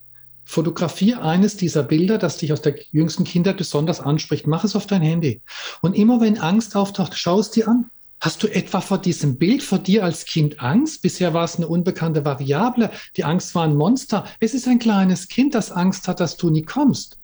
[0.45, 4.47] fotografiere eines dieser Bilder, das dich aus der jüngsten Kindheit besonders anspricht.
[4.47, 5.41] Mach es auf dein Handy.
[5.81, 7.87] Und immer wenn Angst auftaucht, schau es dir an.
[8.21, 11.01] Hast du etwa vor diesem Bild vor dir als Kind Angst?
[11.01, 12.91] Bisher war es eine unbekannte Variable.
[13.17, 14.27] Die Angst war ein Monster.
[14.39, 17.19] Es ist ein kleines Kind, das Angst hat, dass du nie kommst.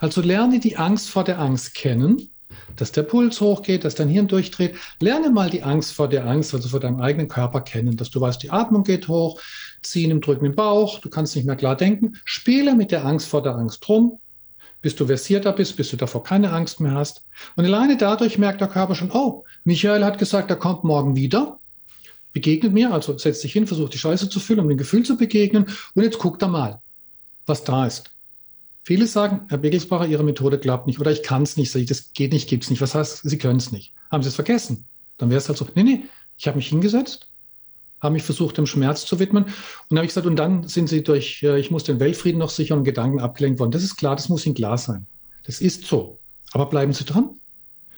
[0.00, 2.33] Also lerne die Angst vor der Angst kennen
[2.76, 4.76] dass der Puls hochgeht, dass dein Hirn durchdreht.
[5.00, 8.20] Lerne mal die Angst vor der Angst, also vor deinem eigenen Körper kennen, dass du
[8.20, 9.40] weißt, die Atmung geht hoch,
[9.82, 12.14] ziehen im Drücken im Bauch, du kannst nicht mehr klar denken.
[12.24, 14.18] Spiele mit der Angst vor der Angst rum,
[14.82, 17.24] bis du versierter bist, bis du davor keine Angst mehr hast.
[17.56, 21.58] Und alleine dadurch merkt der Körper schon, oh, Michael hat gesagt, er kommt morgen wieder,
[22.32, 25.16] begegnet mir, also setzt sich hin, versucht die Scheiße zu füllen, um dem Gefühl zu
[25.16, 25.66] begegnen.
[25.94, 26.82] Und jetzt guckt er mal,
[27.46, 28.13] was da ist.
[28.84, 32.32] Viele sagen, Herr Begelsbacher, Ihre Methode klappt nicht oder ich kann es nicht, das geht
[32.32, 32.82] nicht, gibt's nicht.
[32.82, 33.94] Was heißt, Sie können es nicht?
[34.12, 34.84] Haben Sie es vergessen?
[35.16, 36.04] Dann wäre es halt so, nee, nee,
[36.36, 37.28] ich habe mich hingesetzt,
[38.00, 39.46] habe mich versucht, dem Schmerz zu widmen
[39.88, 42.50] und habe ich gesagt, und dann sind Sie durch, äh, ich muss den Weltfrieden noch
[42.50, 43.70] sichern, Gedanken abgelenkt worden.
[43.70, 45.06] Das ist klar, das muss Ihnen klar sein.
[45.44, 46.18] Das ist so.
[46.52, 47.30] Aber bleiben Sie dran.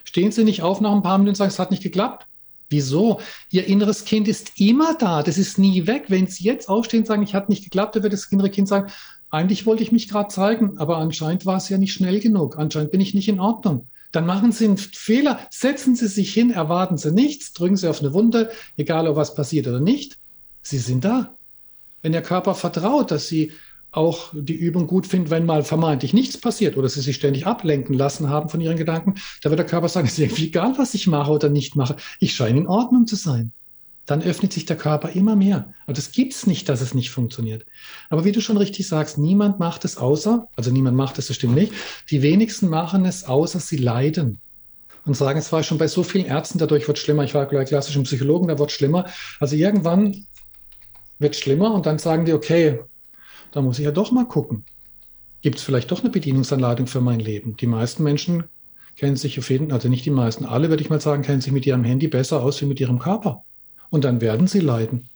[0.05, 2.27] Stehen Sie nicht auf nach ein paar Minuten und sagen, es hat nicht geklappt.
[2.69, 3.21] Wieso?
[3.51, 5.23] Ihr inneres Kind ist immer da.
[5.23, 6.05] Das ist nie weg.
[6.09, 8.69] Wenn Sie jetzt aufstehen und sagen, ich hat nicht geklappt, dann wird das innere Kind
[8.69, 8.91] sagen,
[9.31, 12.59] eigentlich wollte ich mich gerade zeigen, aber anscheinend war es ja nicht schnell genug.
[12.59, 13.89] Anscheinend bin ich nicht in Ordnung.
[14.13, 18.01] Dann machen Sie einen Fehler, setzen Sie sich hin, erwarten Sie nichts, drücken Sie auf
[18.01, 20.19] eine Wunde, egal ob was passiert oder nicht.
[20.63, 21.35] Sie sind da.
[22.03, 23.53] Wenn Ihr Körper vertraut, dass Sie
[23.91, 27.95] auch die Übung gut finden, wenn mal vermeintlich nichts passiert oder Sie sich ständig ablenken
[27.95, 30.95] lassen haben von Ihren Gedanken, da wird der Körper sagen, es ist irgendwie egal, was
[30.95, 31.97] ich mache oder nicht mache.
[32.21, 33.53] Ich scheine in Ordnung zu sein
[34.07, 35.75] dann öffnet sich der Körper immer mehr.
[35.87, 37.67] Und es gibt's nicht, dass es nicht funktioniert.
[38.09, 41.37] Aber wie du schon richtig sagst, niemand macht es außer, also niemand macht es, das
[41.37, 41.73] stimmt nicht.
[42.11, 44.39] Die wenigsten machen es außer sie leiden
[45.05, 47.25] und sagen, es war schon bei so vielen Ärzten, dadurch wird schlimmer.
[47.25, 49.07] Ich war gleich klassischen Psychologen, da wird schlimmer.
[49.41, 50.25] Also irgendwann
[51.19, 52.81] wird schlimmer und dann sagen die, okay,
[53.51, 54.65] da muss ich ja doch mal gucken.
[55.43, 57.57] Gibt es vielleicht doch eine Bedienungsanleitung für mein Leben?
[57.57, 58.45] Die meisten Menschen
[58.97, 61.53] kennen sich auf jeden, also nicht die meisten, alle würde ich mal sagen, kennen sich
[61.53, 63.45] mit ihrem Handy besser aus wie mit ihrem Körper
[63.91, 65.09] und dann werden sie leiden.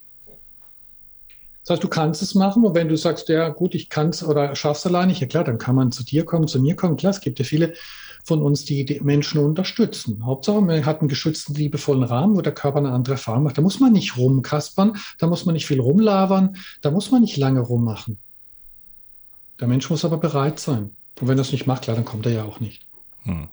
[1.63, 4.25] Das heißt, du kannst es machen und wenn du sagst, ja gut, ich kann es
[4.25, 6.97] oder schaff's alleine, ja klar, dann kann man zu dir kommen, zu mir kommen.
[6.97, 7.75] Klar, es gibt ja viele
[8.25, 10.25] von uns, die die Menschen unterstützen.
[10.25, 13.59] Hauptsache, man hat einen geschützten, liebevollen Rahmen, wo der Körper eine andere Erfahrung macht.
[13.59, 17.37] Da muss man nicht rumkaspern, da muss man nicht viel rumlabern, da muss man nicht
[17.37, 18.19] lange rummachen.
[19.59, 20.91] Der Mensch muss aber bereit sein.
[21.21, 22.87] Und wenn er es nicht macht, klar, dann kommt er ja auch nicht.
[23.23, 23.49] Hm.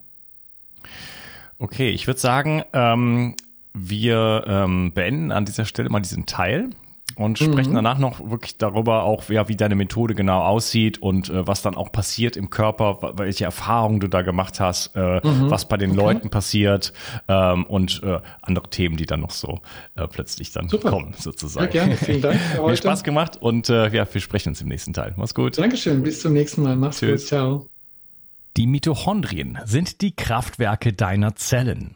[1.60, 3.36] Okay, ich würde sagen, ähm,
[3.78, 6.70] wir ähm, beenden an dieser Stelle mal diesen Teil
[7.16, 7.76] und sprechen mhm.
[7.76, 11.76] danach noch wirklich darüber auch, ja, wie deine Methode genau aussieht und äh, was dann
[11.76, 15.50] auch passiert im Körper, welche Erfahrungen du da gemacht hast, äh, mhm.
[15.50, 16.00] was bei den okay.
[16.00, 16.94] Leuten passiert
[17.28, 19.62] ähm, und äh, andere Themen, die dann noch so
[19.96, 20.92] äh, plötzlich dann Super.
[20.92, 21.66] kommen, sozusagen.
[21.66, 22.40] Ja, gerne, vielen Dank.
[22.40, 25.14] Für Hat Spaß gemacht und äh, ja, wir sprechen uns im nächsten Teil.
[25.18, 25.58] Mach's gut.
[25.58, 26.76] Dankeschön, bis zum nächsten Mal.
[26.76, 27.22] Mach's Tschüss.
[27.22, 27.70] gut, ciao.
[28.58, 31.96] Die Mitochondrien sind die Kraftwerke deiner Zellen.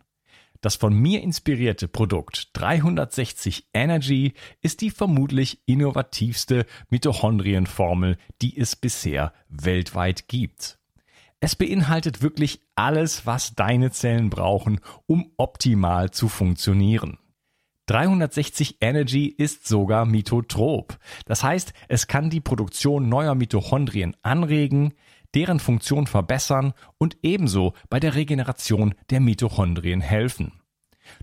[0.61, 9.33] Das von mir inspirierte Produkt 360 Energy ist die vermutlich innovativste Mitochondrienformel, die es bisher
[9.49, 10.77] weltweit gibt.
[11.39, 17.17] Es beinhaltet wirklich alles, was deine Zellen brauchen, um optimal zu funktionieren.
[17.87, 20.99] 360 Energy ist sogar mitotrop.
[21.25, 24.93] Das heißt, es kann die Produktion neuer Mitochondrien anregen,
[25.35, 30.53] deren Funktion verbessern und ebenso bei der Regeneration der Mitochondrien helfen.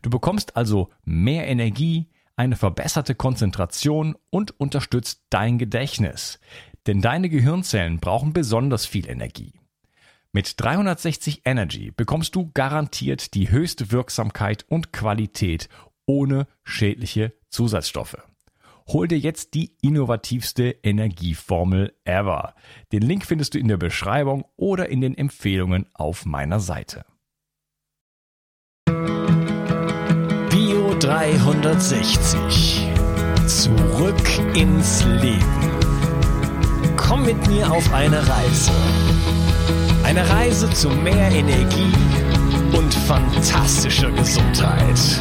[0.02, 6.38] Du bekommst also mehr Energie, eine verbesserte Konzentration und unterstützt dein Gedächtnis.
[6.86, 9.52] Denn deine Gehirnzellen brauchen besonders viel Energie.
[10.32, 15.68] Mit 360 Energy bekommst du garantiert die höchste Wirksamkeit und Qualität
[16.06, 18.18] ohne schädliche Zusatzstoffe.
[18.90, 22.54] Hol dir jetzt die innovativste Energieformel ever.
[22.90, 27.04] Den Link findest du in der Beschreibung oder in den Empfehlungen auf meiner Seite.
[30.48, 32.88] Bio 360.
[33.46, 35.44] Zurück ins Leben.
[36.96, 38.72] Komm mit mir auf eine Reise.
[40.02, 41.92] Eine Reise zu mehr Energie
[42.74, 45.20] und fantastischer Gesundheit.